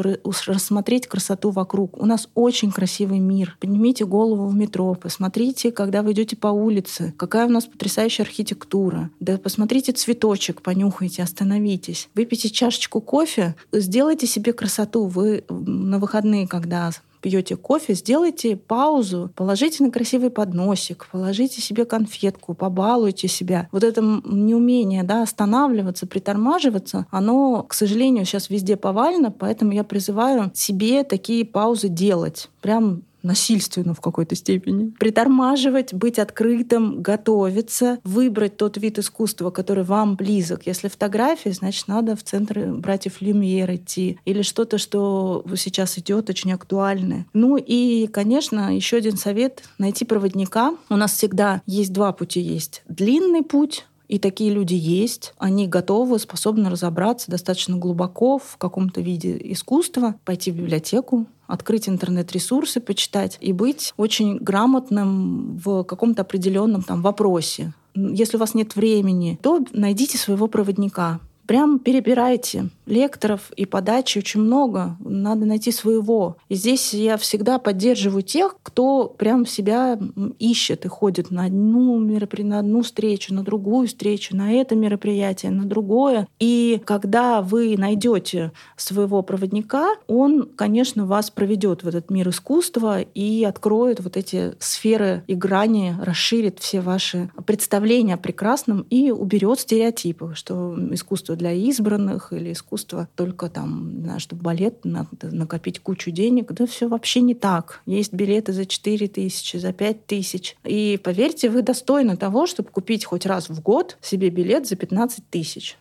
[0.47, 2.01] рассмотреть красоту вокруг.
[2.01, 3.57] У нас очень красивый мир.
[3.61, 9.11] Поднимите голову в метро, посмотрите, когда вы идете по улице, какая у нас потрясающая архитектура.
[9.21, 12.09] Да посмотрите цветочек, понюхайте, остановитесь.
[12.15, 15.07] Выпейте чашечку кофе, сделайте себе красоту красоту.
[15.07, 22.55] Вы на выходные, когда пьете кофе, сделайте паузу, положите на красивый подносик, положите себе конфетку,
[22.55, 23.69] побалуйте себя.
[23.73, 30.53] Вот это неумение да, останавливаться, притормаживаться, оно, к сожалению, сейчас везде повально, поэтому я призываю
[30.55, 32.51] себе такие паузы делать.
[32.61, 34.91] Прям насильственно в какой-то степени.
[34.99, 40.67] Притормаживать, быть открытым, готовиться, выбрать тот вид искусства, который вам близок.
[40.67, 44.19] Если фотография, значит, надо в центр братьев Люмьер идти.
[44.25, 47.27] Или что-то, что сейчас идет очень актуальное.
[47.35, 50.75] Ну и, конечно, еще один совет— найти проводника.
[50.89, 52.41] У нас всегда есть два пути.
[52.41, 55.35] Есть длинный путь, и такие люди есть.
[55.39, 62.81] Они готовы, способны разобраться достаточно глубоко в каком-то виде искусства, пойти в библиотеку, открыть интернет-ресурсы,
[62.81, 67.75] почитать и быть очень грамотным в каком-то определенном там вопросе.
[67.95, 71.21] Если у вас нет времени, то найдите своего проводника.
[71.49, 74.99] Прям перебирайте лекторов и подачи очень много.
[75.01, 76.37] Надо найти своего.
[76.51, 79.99] И здесь я всегда поддерживаю тех, кто прям себя
[80.39, 85.51] ищет и ходит на одну мероприятие, на одну встречу, на другую встречу, на это мероприятие,
[85.51, 86.29] на другое.
[86.39, 93.45] И когда вы найдете своего проводника, он, конечно, вас проведет в этот мир искусства и
[93.45, 100.77] откроет вот эти сферы играния, расширит все ваши представления о прекрасном и уберет стереотипы, что
[100.93, 106.53] искусство для избранных или искусство только там, знаю, чтобы балет надо накопить кучу денег.
[106.53, 107.81] Да все вообще не так.
[107.87, 110.57] Есть билеты за 4 тысячи, за 5 тысяч.
[110.65, 115.31] И поверьте, вы достойны того, чтобы купить хоть раз в год себе билет за 15
[115.31, 115.79] тысяч.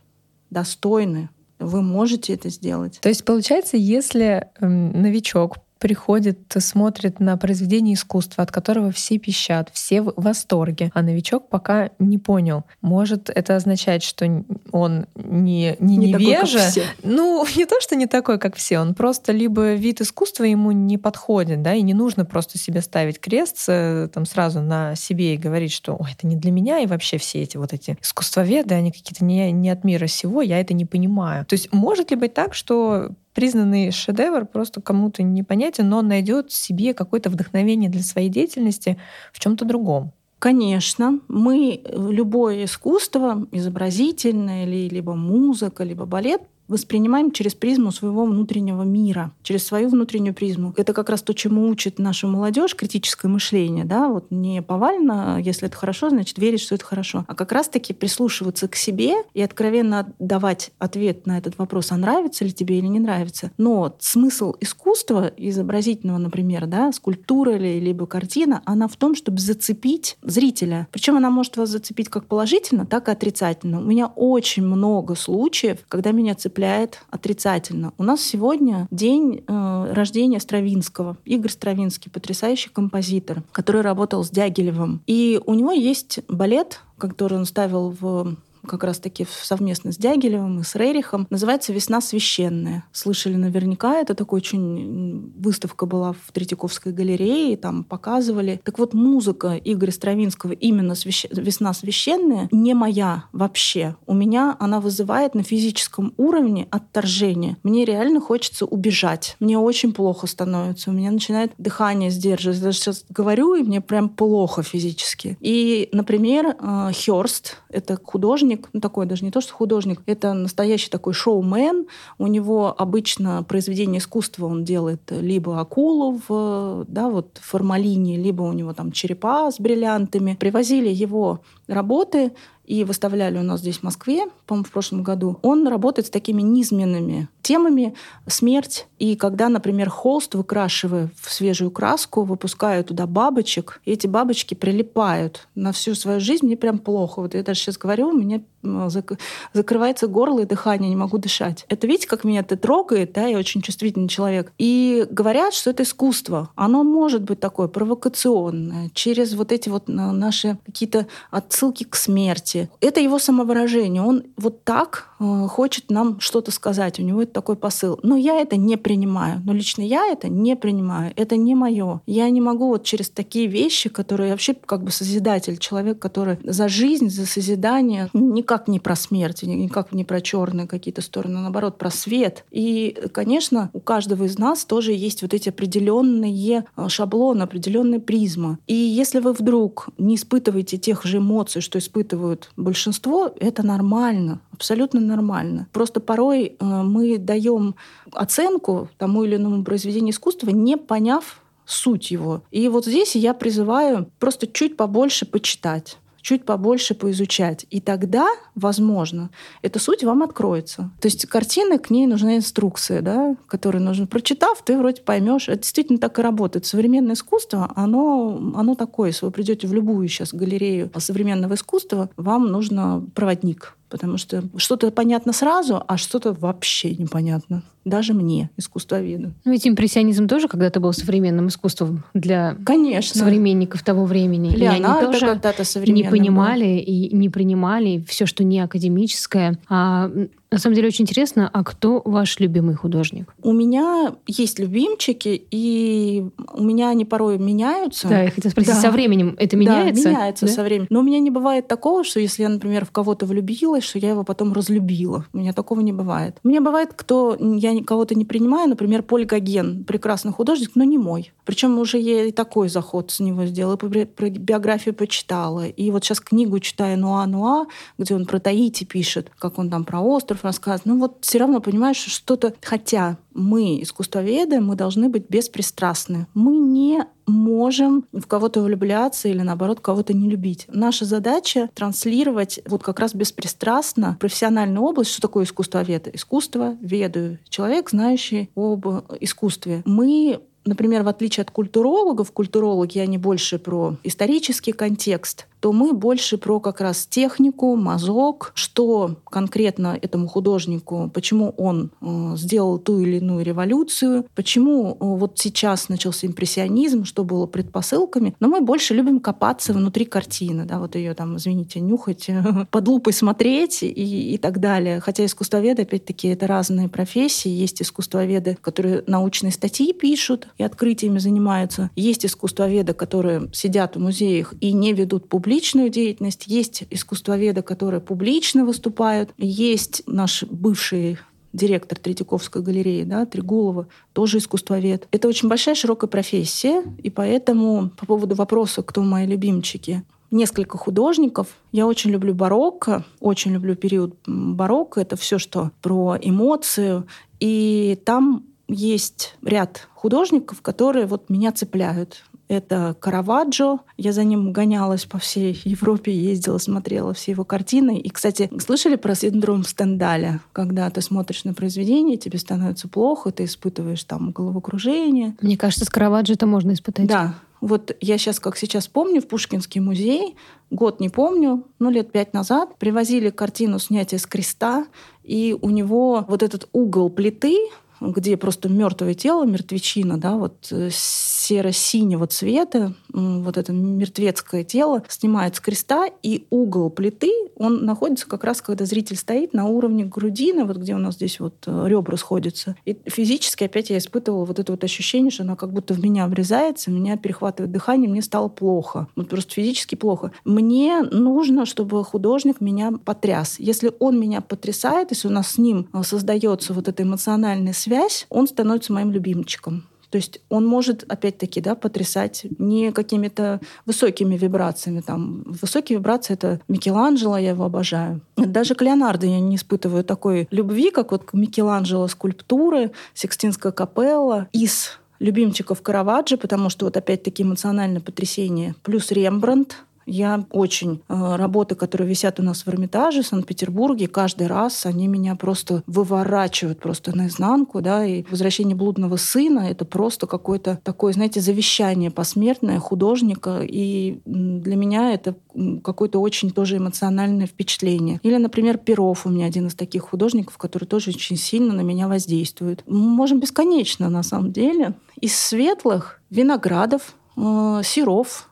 [0.49, 1.29] Достойны
[1.59, 2.99] вы можете это сделать.
[3.01, 9.69] То есть, получается, если эм, новичок приходит, смотрит на произведение искусства, от которого все пищат,
[9.73, 12.63] все в восторге, а новичок пока не понял.
[12.81, 16.59] Может это означать, что он не, не, не невежа?
[16.73, 20.71] Такой, ну, не то, что не такой, как все, он просто либо вид искусства ему
[20.71, 25.35] не подходит, да, и не нужно просто себе ставить крест э, там сразу на себе
[25.35, 28.75] и говорить, что Ой, это не для меня, и вообще все эти вот эти искусствоведы,
[28.75, 31.45] они какие-то не, не от мира сего, я это не понимаю.
[31.45, 36.51] То есть может ли быть так, что признанный шедевр просто кому-то непонятен, но он найдет
[36.51, 38.97] себе какое-то вдохновение для своей деятельности
[39.31, 40.11] в чем-то другом.
[40.39, 49.31] Конечно, мы любое искусство, изобразительное, либо музыка, либо балет, воспринимаем через призму своего внутреннего мира,
[49.43, 50.73] через свою внутреннюю призму.
[50.77, 55.67] Это как раз то, чему учит наша молодежь, критическое мышление, да, вот не повально, если
[55.67, 60.13] это хорошо, значит верить, что это хорошо, а как раз-таки прислушиваться к себе и откровенно
[60.19, 63.51] давать ответ на этот вопрос, а нравится ли тебе или не нравится.
[63.57, 70.17] Но смысл искусства, изобразительного, например, да, скульптура или либо картина, она в том, чтобы зацепить
[70.21, 70.87] зрителя.
[70.91, 73.79] Причем она может вас зацепить как положительно, так и отрицательно.
[73.79, 77.93] У меня очень много случаев, когда меня цепляют цепляет отрицательно.
[77.99, 81.15] У нас сегодня день э, рождения Стравинского.
[81.23, 85.03] Игорь Стравинский, потрясающий композитор, который работал с Дягилевым.
[85.05, 88.37] И у него есть балет, который он ставил в
[88.67, 91.27] как раз-таки совместно с Дягилевым и с Рерихом.
[91.29, 92.83] Называется «Весна священная».
[92.91, 95.33] Слышали наверняка, это такой очень...
[95.37, 98.61] Выставка была в Третьяковской галерее, там показывали.
[98.63, 101.25] Так вот, музыка Игоря Стравинского именно свящ...
[101.31, 103.95] «Весна священная» не моя вообще.
[104.05, 107.57] У меня она вызывает на физическом уровне отторжение.
[107.63, 109.35] Мне реально хочется убежать.
[109.39, 110.89] Мне очень плохо становится.
[110.89, 112.61] У меня начинает дыхание сдерживать.
[112.61, 115.37] Даже сейчас говорю, и мне прям плохо физически.
[115.39, 120.33] И, например, э, Хёрст— это художник, художник, ну такой даже не то, что художник, это
[120.33, 121.87] настоящий такой шоумен.
[122.17, 128.53] У него обычно произведение искусства он делает либо акулу в да, вот, формалине, либо у
[128.53, 130.37] него там черепа с бриллиантами.
[130.39, 132.31] Привозили его работы
[132.67, 136.41] и выставляли у нас здесь в Москве, по-моему, в прошлом году, он работает с такими
[136.41, 137.95] низменными темами
[138.27, 138.87] смерть.
[138.99, 145.47] И когда, например, холст, выкрашивая в свежую краску, выпускаю туда бабочек, и эти бабочки прилипают
[145.55, 147.21] на всю свою жизнь, мне прям плохо.
[147.21, 148.41] Вот я даже сейчас говорю, у меня
[148.89, 149.13] зак
[149.53, 151.65] закрывается горло и дыхание, не могу дышать.
[151.69, 154.51] Это видите, как меня это трогает, да, я очень чувствительный человек.
[154.57, 156.49] И говорят, что это искусство.
[156.55, 162.69] Оно может быть такое провокационное, через вот эти вот наши какие-то отсылки к смерти.
[162.81, 164.01] Это его самовыражение.
[164.01, 166.99] Он вот так э, хочет нам что-то сказать.
[166.99, 167.99] У него это такой посыл.
[168.03, 169.41] Но я это не принимаю.
[169.45, 171.13] Но лично я это не принимаю.
[171.15, 172.01] Это не мое.
[172.05, 176.67] Я не могу вот через такие вещи, которые вообще как бы созидатель, человек, который за
[176.67, 181.77] жизнь, за созидание, никак не про смерть, никак не про черные какие-то стороны, а наоборот,
[181.77, 182.45] про свет.
[182.51, 188.57] И, конечно, у каждого из нас тоже есть вот эти определенные а, шаблоны, определенные призмы.
[188.67, 194.99] И если вы вдруг не испытываете тех же эмоций, что испытывают большинство, это нормально, абсолютно
[194.99, 195.67] нормально.
[195.71, 197.75] Просто порой э, мы даем
[198.13, 202.43] оценку тому или иному произведению искусства, не поняв суть его.
[202.49, 205.97] И вот здесь я призываю просто чуть побольше почитать
[206.27, 207.65] чуть побольше поизучать.
[207.69, 209.29] И тогда, возможно,
[209.61, 210.91] эта суть вам откроется.
[210.99, 214.07] То есть картины, к ней нужна инструкция, да, которую нужно...
[214.07, 215.47] Прочитав, ты вроде поймешь.
[215.47, 216.65] Это действительно так и работает.
[216.65, 219.11] Современное искусство, оно, оно такое.
[219.11, 224.91] Если вы придете в любую сейчас галерею современного искусства, вам нужно проводник потому что что-то
[224.91, 227.63] понятно сразу, а что-то вообще непонятно.
[227.85, 229.33] Даже мне, искусствоведу.
[229.45, 233.17] Ну, ведь импрессионизм тоже когда-то был современным искусством для Конечно.
[233.17, 234.49] современников того времени.
[234.49, 236.83] Леонардо и они тоже когда-то не понимали был.
[236.85, 239.57] и не принимали все, что не академическое.
[239.69, 240.11] А
[240.49, 243.33] на самом деле очень интересно, а кто ваш любимый художник?
[243.41, 248.07] У меня есть любимчики, и у меня они порой меняются.
[248.07, 248.79] Да, я хотела спросить, да.
[248.79, 250.03] со временем это меняется?
[250.05, 250.51] Да, меняется да?
[250.51, 250.87] со временем.
[250.89, 254.11] Но у меня не бывает такого, что если я, например, в кого-то влюбилась, что я
[254.11, 255.25] его потом разлюбила.
[255.33, 256.37] У меня такого не бывает.
[256.45, 260.97] У меня бывает, кто я кого-то не принимаю, например, Поль Гоген, прекрасный художник, но не
[260.97, 261.33] мой.
[261.43, 265.67] Причем уже я и такой заход с него сделала, про биографию почитала.
[265.67, 267.65] И вот сейчас книгу читаю «Нуа Нуа»,
[267.97, 270.85] где он про Таити пишет, как он там про остров остров рассказывает.
[270.85, 272.53] Ну вот все равно понимаешь, что что-то...
[272.61, 276.27] Хотя мы, искусствоведы, мы должны быть беспристрастны.
[276.33, 280.65] Мы не можем в кого-то влюбляться или, наоборот, кого-то не любить.
[280.69, 285.11] Наша задача— транслировать вот как раз беспристрастно профессиональную область.
[285.11, 286.13] Что такое искусствовед?
[286.15, 287.39] Искусство ведаю.
[287.49, 288.85] Человек, знающий об
[289.19, 289.81] искусстве.
[289.85, 295.47] Мы Например, в отличие от культурологов, культурологи, они больше про исторический контекст.
[295.59, 302.33] То мы больше про как раз технику, мазок, что конкретно этому художнику, почему он э,
[302.35, 308.35] сделал ту или иную революцию, почему э, вот сейчас начался импрессионизм, что было предпосылками.
[308.39, 312.29] Но мы больше любим копаться внутри картины, да, вот ее там, извините, нюхать,
[312.71, 314.99] под лупой смотреть и, и так далее.
[314.99, 317.49] Хотя искусствоведы, опять-таки, это разные профессии.
[317.49, 321.89] Есть искусствоведы, которые научные статьи пишут и открытиями занимаются.
[321.95, 326.43] Есть искусствоведы, которые сидят в музеях и не ведут публичную деятельность.
[326.47, 329.29] Есть искусствоведы, которые публично выступают.
[329.37, 331.19] Есть наш бывший
[331.53, 335.07] директор Третьяковской галереи, да, Тригулова, тоже искусствовед.
[335.09, 341.47] Это очень большая, широкая профессия, и поэтому по поводу вопроса, кто мои любимчики, несколько художников.
[341.71, 344.99] Я очень люблю барокко, очень люблю период барокко.
[344.99, 347.07] Это все, что про эмоцию.
[347.39, 352.25] И там есть ряд художников, которые вот меня цепляют.
[352.47, 353.79] Это Караваджо.
[353.97, 357.99] Я за ним гонялась по всей Европе, ездила, смотрела все его картины.
[357.99, 360.41] И, кстати, слышали про синдром Стендаля?
[360.53, 365.35] Когда ты смотришь на произведение, тебе становится плохо, ты испытываешь там головокружение.
[365.41, 367.07] Мне кажется, с Караваджо это можно испытать.
[367.07, 370.35] Да, вот я сейчас, как сейчас помню, в Пушкинский музей,
[370.69, 374.85] год не помню, ну лет пять назад, привозили картину снятия с креста,
[375.23, 377.57] и у него вот этот угол плиты,
[377.99, 385.55] где просто мертвое тело, мертвечина, да, вот э, серо-синего цвета, вот это мертвецкое тело снимает
[385.55, 390.65] с креста, и угол плиты, он находится как раз, когда зритель стоит на уровне грудины,
[390.65, 392.75] вот где у нас здесь вот э, ребра сходятся.
[392.85, 396.27] И физически опять я испытывала вот это вот ощущение, что она как будто в меня
[396.27, 399.07] врезается, меня перехватывает дыхание, мне стало плохо.
[399.15, 400.31] Вот просто физически плохо.
[400.45, 403.55] Мне нужно, чтобы художник меня потряс.
[403.59, 408.27] Если он меня потрясает, если у нас с ним э, создается вот эта эмоциональная связь,
[408.29, 409.83] он становится моим любимчиком.
[410.09, 415.01] То есть он может, опять-таки, да, потрясать не какими-то высокими вибрациями.
[415.01, 415.43] Там.
[415.45, 418.21] Высокие вибрации— это Микеланджело, я его обожаю.
[418.37, 424.47] Даже к Леонардо я не испытываю такой любви, как вот к Микеланджело скульптуры, Сикстинская капелла,
[424.53, 429.77] из любимчиков Караваджо, потому что вот опять-таки эмоциональное потрясение, плюс Рембрандт,
[430.07, 431.01] я очень...
[431.09, 435.83] Э, работы, которые висят у нас в Эрмитаже, в Санкт-Петербурге, каждый раз они меня просто
[435.85, 442.79] выворачивают просто наизнанку, да, и «Возвращение блудного сына»— это просто какое-то такое, знаете, завещание посмертное
[442.79, 445.35] художника, и для меня это
[445.83, 448.19] какое-то очень тоже эмоциональное впечатление.
[448.23, 452.07] Или, например, Перов у меня один из таких художников, который тоже очень сильно на меня
[452.07, 452.83] воздействует.
[452.87, 454.93] Мы можем бесконечно, на самом деле.
[455.19, 458.46] Из светлых— Виноградов, э, Серов,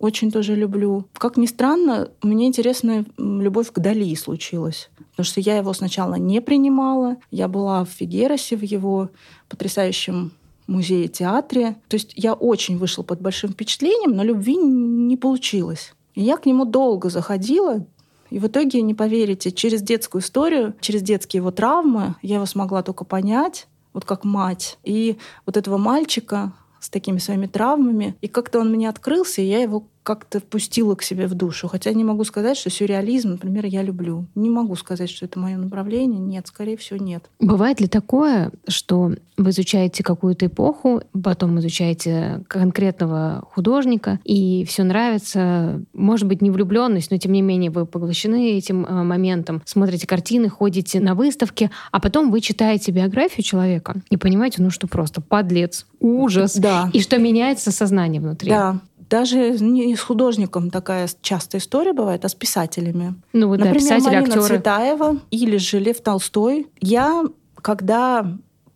[0.00, 1.04] очень тоже люблю.
[1.12, 4.90] Как ни странно, меня интересная любовь к Дали случилась.
[5.10, 7.18] Потому что я его сначала не принимала.
[7.30, 9.10] Я была в Фигеросе, в его
[9.48, 10.32] потрясающем
[10.66, 11.76] музее театре.
[11.88, 15.94] То есть я очень вышла под большим впечатлением, но любви не получилось.
[16.14, 17.86] И я к нему долго заходила,
[18.30, 22.82] и в итоге, не поверите, через детскую историю, через детские его травмы я его смогла
[22.82, 24.78] только понять, вот как мать.
[24.84, 28.16] И вот этого мальчика с такими своими травмами.
[28.20, 31.68] И как-то он мне открылся, и я его как-то впустила к себе в душу.
[31.68, 34.26] Хотя не могу сказать, что сюрреализм, например, я люблю.
[34.34, 36.20] Не могу сказать, что это мое направление.
[36.20, 37.24] Нет, скорее всего, нет.
[37.38, 45.82] Бывает ли такое, что вы изучаете какую-то эпоху, потом изучаете конкретного художника, и все нравится,
[45.92, 50.48] может быть, не влюбленность, но тем не менее вы поглощены этим э, моментом, смотрите картины,
[50.48, 55.86] ходите на выставки, а потом вы читаете биографию человека и понимаете, ну что просто подлец,
[56.00, 56.90] ужас, да.
[56.92, 58.50] и что меняется сознание внутри.
[58.50, 58.80] Да,
[59.10, 63.14] даже не с художником такая частая история бывает, а с писателями.
[63.32, 64.46] Ну, вот, Например, да, писатели, Марина актеры.
[64.46, 66.68] Цветаева или же Лев Толстой.
[66.80, 67.24] Я,
[67.56, 68.24] когда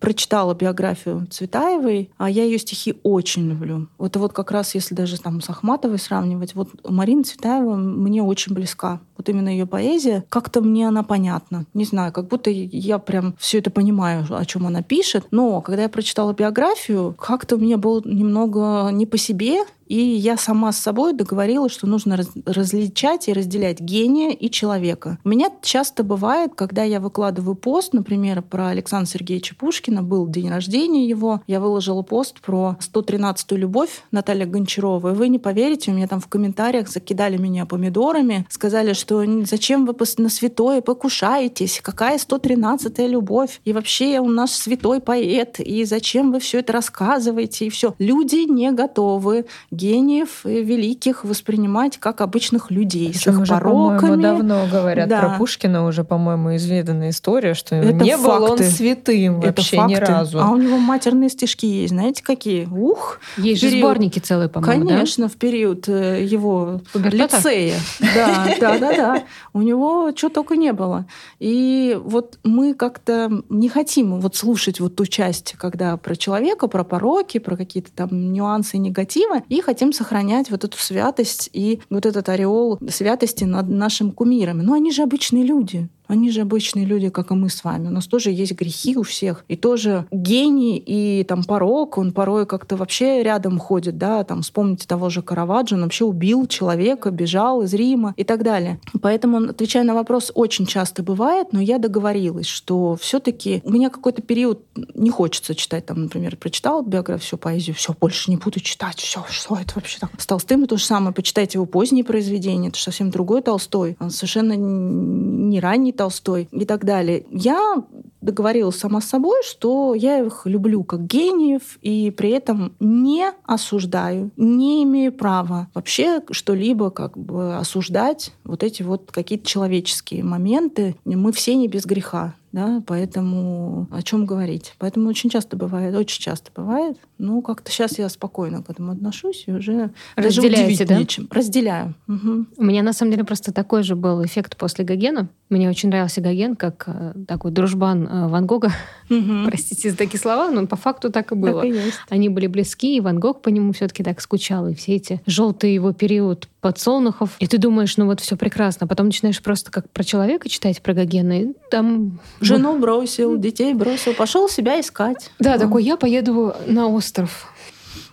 [0.04, 3.88] прочитала биографию Цветаевой, а я ее стихи очень люблю.
[3.96, 8.52] Вот вот как раз, если даже там с Ахматовой сравнивать, вот Марина Цветаева мне очень
[8.52, 9.00] близка.
[9.16, 11.64] Вот именно ее поэзия, как-то мне она понятна.
[11.72, 15.26] Не знаю, как будто я прям все это понимаю, о чем она пишет.
[15.30, 20.72] Но когда я прочитала биографию, как-то мне было немного не по себе, и я сама
[20.72, 25.18] с собой договорилась, что нужно раз, различать и разделять гения и человека.
[25.24, 30.50] У меня часто бывает, когда я выкладываю пост, например, про Александра Сергеевича Пушкина, был день
[30.50, 35.94] рождения его, я выложила пост про 113-ю любовь Наталья Гончарова, и вы не поверите, у
[35.94, 42.18] меня там в комментариях закидали меня помидорами, сказали, что зачем вы на святое покушаетесь, какая
[42.18, 47.70] 113-я любовь, и вообще у нас святой поэт, и зачем вы все это рассказываете, и
[47.70, 47.94] все.
[47.98, 54.22] Люди не готовы гениев и великих воспринимать как обычных людей Причем с их уже, пороками.
[54.22, 55.20] давно говорят да.
[55.20, 58.26] про Пушкина, уже, по-моему, изведанная история, что Это не факты.
[58.26, 60.40] был он святым вообще Это ни разу.
[60.40, 62.66] А у него матерные стишки есть, знаете, какие?
[62.66, 63.18] Ух!
[63.36, 63.74] Есть период...
[63.74, 65.32] же сборники целые, по-моему, Конечно, да?
[65.32, 67.36] в период э, его Пубертата?
[67.36, 67.76] лицея.
[68.14, 69.22] Да, да, да, да.
[69.52, 71.06] У него чего только не было.
[71.38, 76.84] И вот мы как-то не хотим вот слушать вот ту часть, когда про человека, про
[76.84, 82.06] пороки, про какие-то там нюансы и негативы, и хотим сохранять вот эту святость и вот
[82.06, 84.62] этот ореол святости над нашим кумирами.
[84.62, 85.88] Но они же обычные люди.
[86.06, 87.88] Они же обычные люди, как и мы с вами.
[87.88, 89.44] У нас тоже есть грехи у всех.
[89.48, 94.86] И тоже гений и там порог, он порой как-то вообще рядом ходит, да, там вспомните
[94.86, 98.80] того же Караваджо, он вообще убил человека, бежал из Рима и так далее.
[99.00, 103.88] Поэтому, отвечая на вопрос, очень часто бывает, но я договорилась, что все таки у меня
[103.88, 104.62] какой-то период
[104.94, 109.24] не хочется читать, там, например, прочитал биографию, всю поэзию, все, больше не буду читать, все,
[109.30, 110.10] что это вообще так.
[110.18, 113.96] С Толстым то же самое, почитайте его поздние произведения, это совсем другой Толстой.
[114.00, 117.24] Он совершенно не ранний Толстой и так далее.
[117.30, 117.84] Я
[118.20, 124.30] договорилась сама с собой, что я их люблю как гениев и при этом не осуждаю,
[124.36, 130.96] не имею права вообще что-либо как бы осуждать вот эти вот какие-то человеческие моменты.
[131.04, 134.74] Мы все не без греха да, поэтому о чем говорить.
[134.78, 136.96] Поэтому очень часто бывает, очень часто бывает.
[137.18, 140.96] Ну, как-то сейчас я спокойно к этому отношусь и уже даже удивить да?
[140.96, 141.26] нечем.
[141.32, 141.94] Разделяю.
[142.06, 142.46] Угу.
[142.56, 145.28] У меня на самом деле просто такой же был эффект после Гогена.
[145.50, 148.70] Мне очень нравился Гоген как э, такой дружбан э, Ван Гога.
[149.10, 149.46] Угу.
[149.46, 151.62] Простите за такие слова, но по факту так и было.
[151.62, 151.98] Так и есть.
[152.08, 154.68] Они были близки, и Ван Гог по нему все-таки так скучал.
[154.68, 157.36] И все эти желтые его период подсолнухов.
[157.40, 158.86] И ты думаешь, ну вот все прекрасно.
[158.86, 164.14] Потом начинаешь просто как про человека читать, про Гогена, и там Жену бросил, детей бросил,
[164.14, 165.30] пошел себя искать.
[165.38, 167.53] Да, такой, я поеду на остров.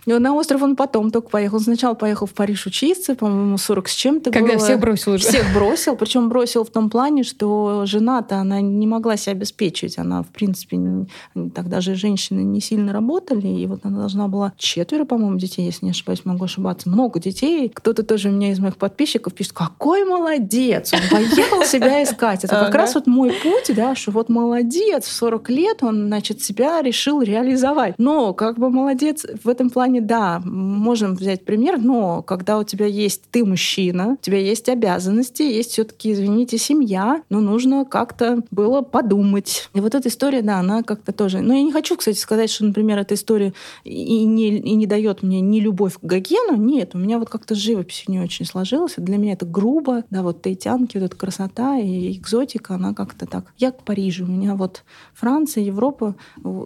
[0.06, 1.60] На остров он потом только поехал.
[1.60, 4.58] Сначала поехал в Париж учиться, по-моему, 40 с чем-то Когда было.
[4.58, 5.28] всех бросил уже.
[5.28, 5.96] Всех бросил.
[5.96, 9.98] Причем бросил в том плане, что жена-то, она не могла себя обеспечить.
[9.98, 11.06] Она, в принципе, не,
[11.50, 13.46] тогда же женщины не сильно работали.
[13.46, 16.88] И вот она должна была четверо, по-моему, детей, если не ошибаюсь, могу ошибаться.
[16.88, 17.70] Много детей.
[17.72, 22.44] Кто-то тоже у меня из моих подписчиков пишет, какой молодец, он поехал себя искать.
[22.44, 26.42] Это как раз вот мой путь, да, что вот молодец, в 40 лет он, значит,
[26.42, 27.94] себя решил реализовать.
[27.98, 32.64] Но как бы молодец в этом плане плане, да, можем взять пример, но когда у
[32.64, 38.42] тебя есть ты мужчина, у тебя есть обязанности, есть все-таки, извините, семья, но нужно как-то
[38.50, 39.68] было подумать.
[39.74, 41.40] И вот эта история, да, она как-то тоже.
[41.40, 43.52] Но я не хочу, кстати, сказать, что, например, эта история
[43.84, 46.56] и не, и не дает мне ни любовь к Гогену.
[46.56, 48.94] Нет, у меня вот как-то с живописью не очень сложилось.
[48.96, 53.52] Для меня это грубо, да, вот таитянки, вот эта красота и экзотика, она как-то так.
[53.58, 54.84] Я к Парижу, у меня вот
[55.14, 56.14] Франция, Европа,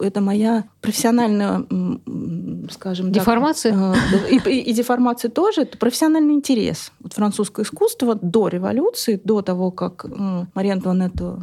[0.00, 1.66] это моя профессиональная,
[2.70, 3.94] скажем Деформация?
[4.10, 5.62] Так, и, и, и деформация тоже.
[5.62, 6.92] Это профессиональный интерес.
[7.00, 10.06] Вот французское искусство до революции, до того, как
[10.54, 11.38] Марию Антуанетту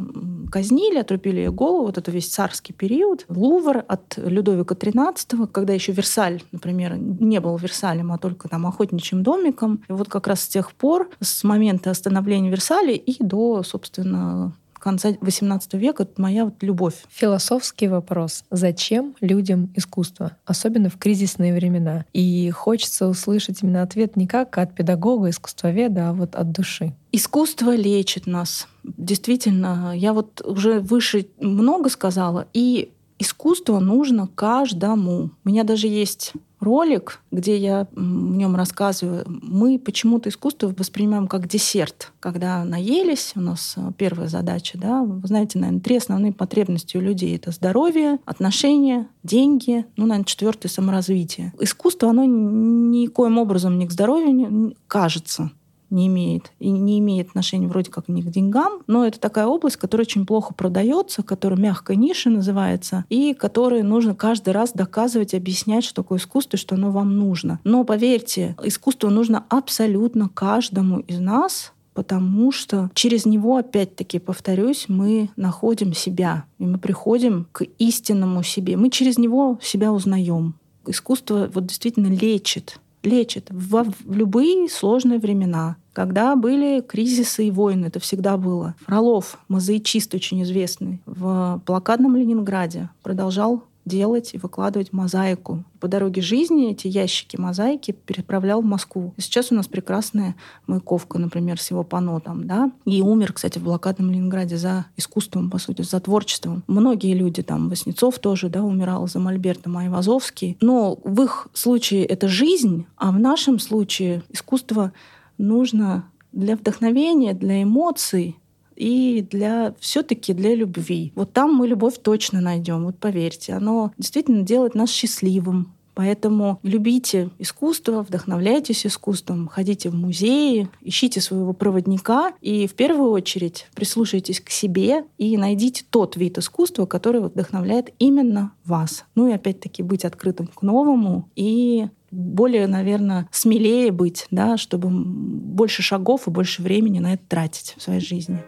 [0.50, 3.24] казнили, отрубили ее голову, вот это весь царский период.
[3.28, 9.22] Лувр от Людовика XIII, когда еще Версаль, например, не был Версалем, а только там охотничьим
[9.22, 9.82] домиком.
[9.88, 14.52] И вот как раз с тех пор, с момента остановления Версаля и до, собственно,
[14.84, 17.04] конца XVIII века это моя вот любовь.
[17.08, 18.44] Философский вопрос.
[18.50, 20.36] Зачем людям искусство?
[20.44, 22.04] Особенно в кризисные времена.
[22.12, 26.92] И хочется услышать именно ответ не как от педагога, искусствоведа, а вот от души.
[27.12, 28.68] Искусство лечит нас.
[28.84, 35.30] Действительно, я вот уже выше много сказала, и искусство нужно каждому.
[35.44, 36.34] У меня даже есть
[36.64, 39.24] ролик, где я в нем рассказываю.
[39.26, 42.12] Мы почему-то искусство воспринимаем как десерт.
[42.20, 47.00] Когда наелись, у нас э, первая задача, да, вы знаете, наверное, три основные потребности у
[47.00, 47.36] людей.
[47.36, 51.52] Это здоровье, отношения, деньги, ну, наверное, четвертое саморазвитие.
[51.60, 55.50] Искусство, оно никоим образом не к здоровью не, кажется
[55.94, 56.52] не имеет.
[56.58, 60.26] И не имеет отношения вроде как ни к деньгам, но это такая область, которая очень
[60.26, 66.18] плохо продается, которая мягкая ниша называется, и которой нужно каждый раз доказывать, объяснять, что такое
[66.18, 67.60] искусство и что оно вам нужно.
[67.64, 75.30] Но поверьте, искусство нужно абсолютно каждому из нас, потому что через него, опять-таки, повторюсь, мы
[75.36, 78.76] находим себя, и мы приходим к истинному себе.
[78.76, 80.56] Мы через него себя узнаем.
[80.86, 85.76] Искусство вот действительно лечит, лечит в, любые сложные времена.
[85.92, 88.74] Когда были кризисы и войны, это всегда было.
[88.86, 95.64] Фролов, мозаичист очень известный, в блокадном Ленинграде продолжал делать и выкладывать мозаику.
[95.80, 99.12] По дороге жизни эти ящики мозаики переправлял в Москву.
[99.16, 100.34] И сейчас у нас прекрасная
[100.66, 102.72] Маяковка, например, с его пано там, да.
[102.86, 106.64] И умер, кстати, в блокадном Ленинграде за искусством, по сути, за творчеством.
[106.66, 110.56] Многие люди, там, Васнецов тоже, да, умирал за Мольбертом, Айвазовский.
[110.60, 114.92] Но в их случае это жизнь, а в нашем случае искусство
[115.36, 118.36] нужно для вдохновения, для эмоций,
[118.76, 121.12] и для все-таки для любви.
[121.14, 123.54] Вот там мы любовь точно найдем, вот поверьте.
[123.54, 125.74] Оно действительно делает нас счастливым.
[125.94, 133.68] Поэтому любите искусство, вдохновляйтесь искусством, ходите в музеи, ищите своего проводника и в первую очередь
[133.74, 139.04] прислушайтесь к себе и найдите тот вид искусства, который вдохновляет именно вас.
[139.14, 145.82] Ну и опять-таки быть открытым к новому и более, наверное, смелее быть, да, чтобы больше
[145.82, 148.42] шагов и больше времени на это тратить в своей жизни.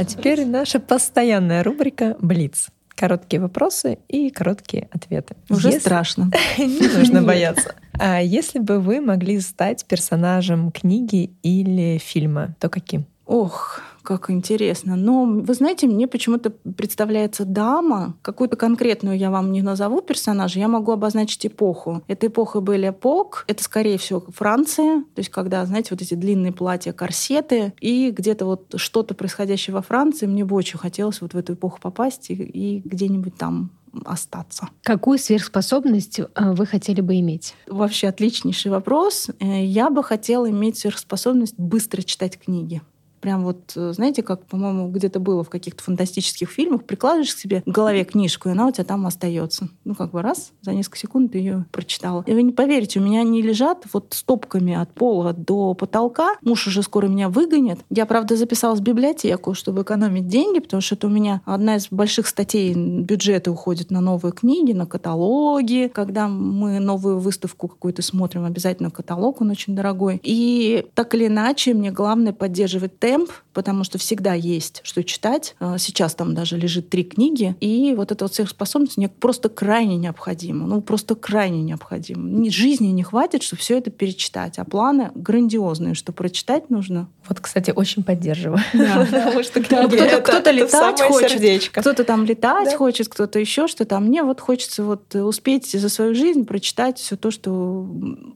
[0.00, 2.68] А теперь наша постоянная рубрика «Блиц».
[2.88, 5.36] Короткие вопросы и короткие ответы.
[5.50, 5.80] Уже Если...
[5.80, 6.30] страшно.
[6.58, 7.74] Не нужно бояться.
[7.92, 13.04] А если бы вы могли стать персонажем книги или фильма, то каким?
[13.26, 14.96] Ох, как интересно.
[14.96, 18.16] Но вы знаете, мне почему-то представляется дама.
[18.22, 22.02] Какую-то конкретную я вам не назову персонажа, я могу обозначить эпоху.
[22.06, 23.44] Эта эпоха были эпок.
[23.46, 25.04] Это, скорее всего, Франция.
[25.14, 27.72] То есть, когда, знаете, вот эти длинные платья, корсеты.
[27.80, 30.26] И где-то вот что-то происходящее во Франции.
[30.26, 33.70] Мне бы очень хотелось вот в эту эпоху попасть и, и где-нибудь там
[34.04, 34.68] остаться.
[34.82, 37.54] Какую сверхспособность э, вы хотели бы иметь?
[37.66, 39.30] Вообще отличнейший вопрос.
[39.40, 42.82] Э, я бы хотела иметь сверхспособность быстро читать книги.
[43.20, 47.62] Прям вот, э, знаете, как, по-моему, где-то было в каких-то фантастических фильмах, прикладываешь к себе
[47.66, 49.68] в голове книжку, и она у тебя там остается.
[49.84, 52.24] Ну, как бы раз, за несколько секунд ты ее прочитала.
[52.26, 56.36] И вы не поверите, у меня они лежат вот стопками от пола до потолка.
[56.42, 57.80] Муж уже скоро меня выгонит.
[57.90, 61.88] Я, правда, записалась в библиотеку, чтобы экономить деньги, потому что это у меня одна из
[61.90, 65.90] больших статей бюджета уходит на новые книги, на каталоги.
[65.92, 70.20] Когда мы новую выставку какую-то смотрим, обязательно каталог, он очень дорогой.
[70.22, 73.09] И так или иначе, мне главное поддерживать темп,
[73.52, 75.54] потому что всегда есть что читать.
[75.60, 79.96] А, сейчас там даже лежит три книги, и вот эта вот сверхспособность мне просто крайне
[79.96, 80.66] необходима.
[80.66, 82.28] Ну, просто крайне необходима.
[82.28, 87.08] Ни жизни не хватит, чтобы все это перечитать, а планы грандиозные, что прочитать нужно.
[87.30, 88.58] Вот, кстати, очень поддерживаю.
[88.72, 93.96] Потому что кто-то летать хочет, кто-то там летать хочет, кто-то еще что-то.
[93.96, 97.88] А мне вот хочется вот успеть за свою жизнь прочитать все то, что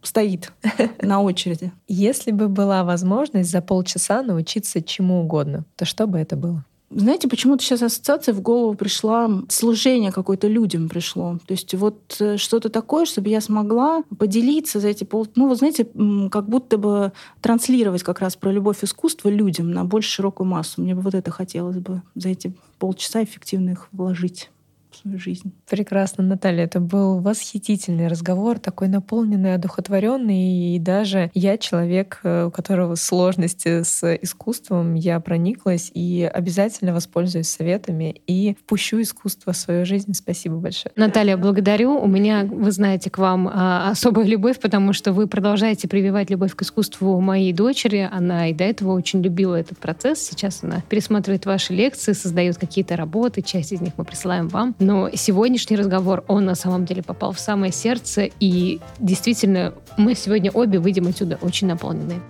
[0.04, 0.52] стоит
[1.02, 1.72] на очереди.
[1.88, 6.64] Если бы была возможность за полчаса научиться чему угодно, то что бы это было?
[6.90, 11.38] Знаете, почему-то сейчас ассоциация в голову пришла, служение какое-то людям пришло.
[11.46, 15.26] То есть вот э, что-то такое, чтобы я смогла поделиться за эти пол...
[15.34, 15.88] Ну, вот знаете,
[16.30, 20.82] как будто бы транслировать как раз про любовь искусства людям на больше широкую массу.
[20.82, 24.50] Мне бы вот это хотелось бы за эти полчаса эффективно их вложить
[24.94, 25.52] свою жизнь.
[25.68, 26.64] Прекрасно, Наталья.
[26.64, 30.74] Это был восхитительный разговор, такой наполненный, одухотворенный.
[30.74, 37.48] И даже я человек, э, у которого сложности с искусством, я прониклась и обязательно воспользуюсь
[37.48, 40.14] советами и впущу искусство в свою жизнь.
[40.14, 40.92] Спасибо большое.
[40.96, 41.98] Наталья, благодарю.
[41.98, 46.54] У меня, вы знаете, к вам а, особая любовь, потому что вы продолжаете прививать любовь
[46.54, 48.08] к искусству моей дочери.
[48.10, 50.20] Она и до этого очень любила этот процесс.
[50.20, 53.42] Сейчас она пересматривает ваши лекции, создает какие-то работы.
[53.42, 54.74] Часть из них мы присылаем вам.
[54.84, 60.50] Но сегодняшний разговор, он на самом деле попал в самое сердце, и действительно мы сегодня
[60.50, 62.20] обе выйдем отсюда очень наполненные.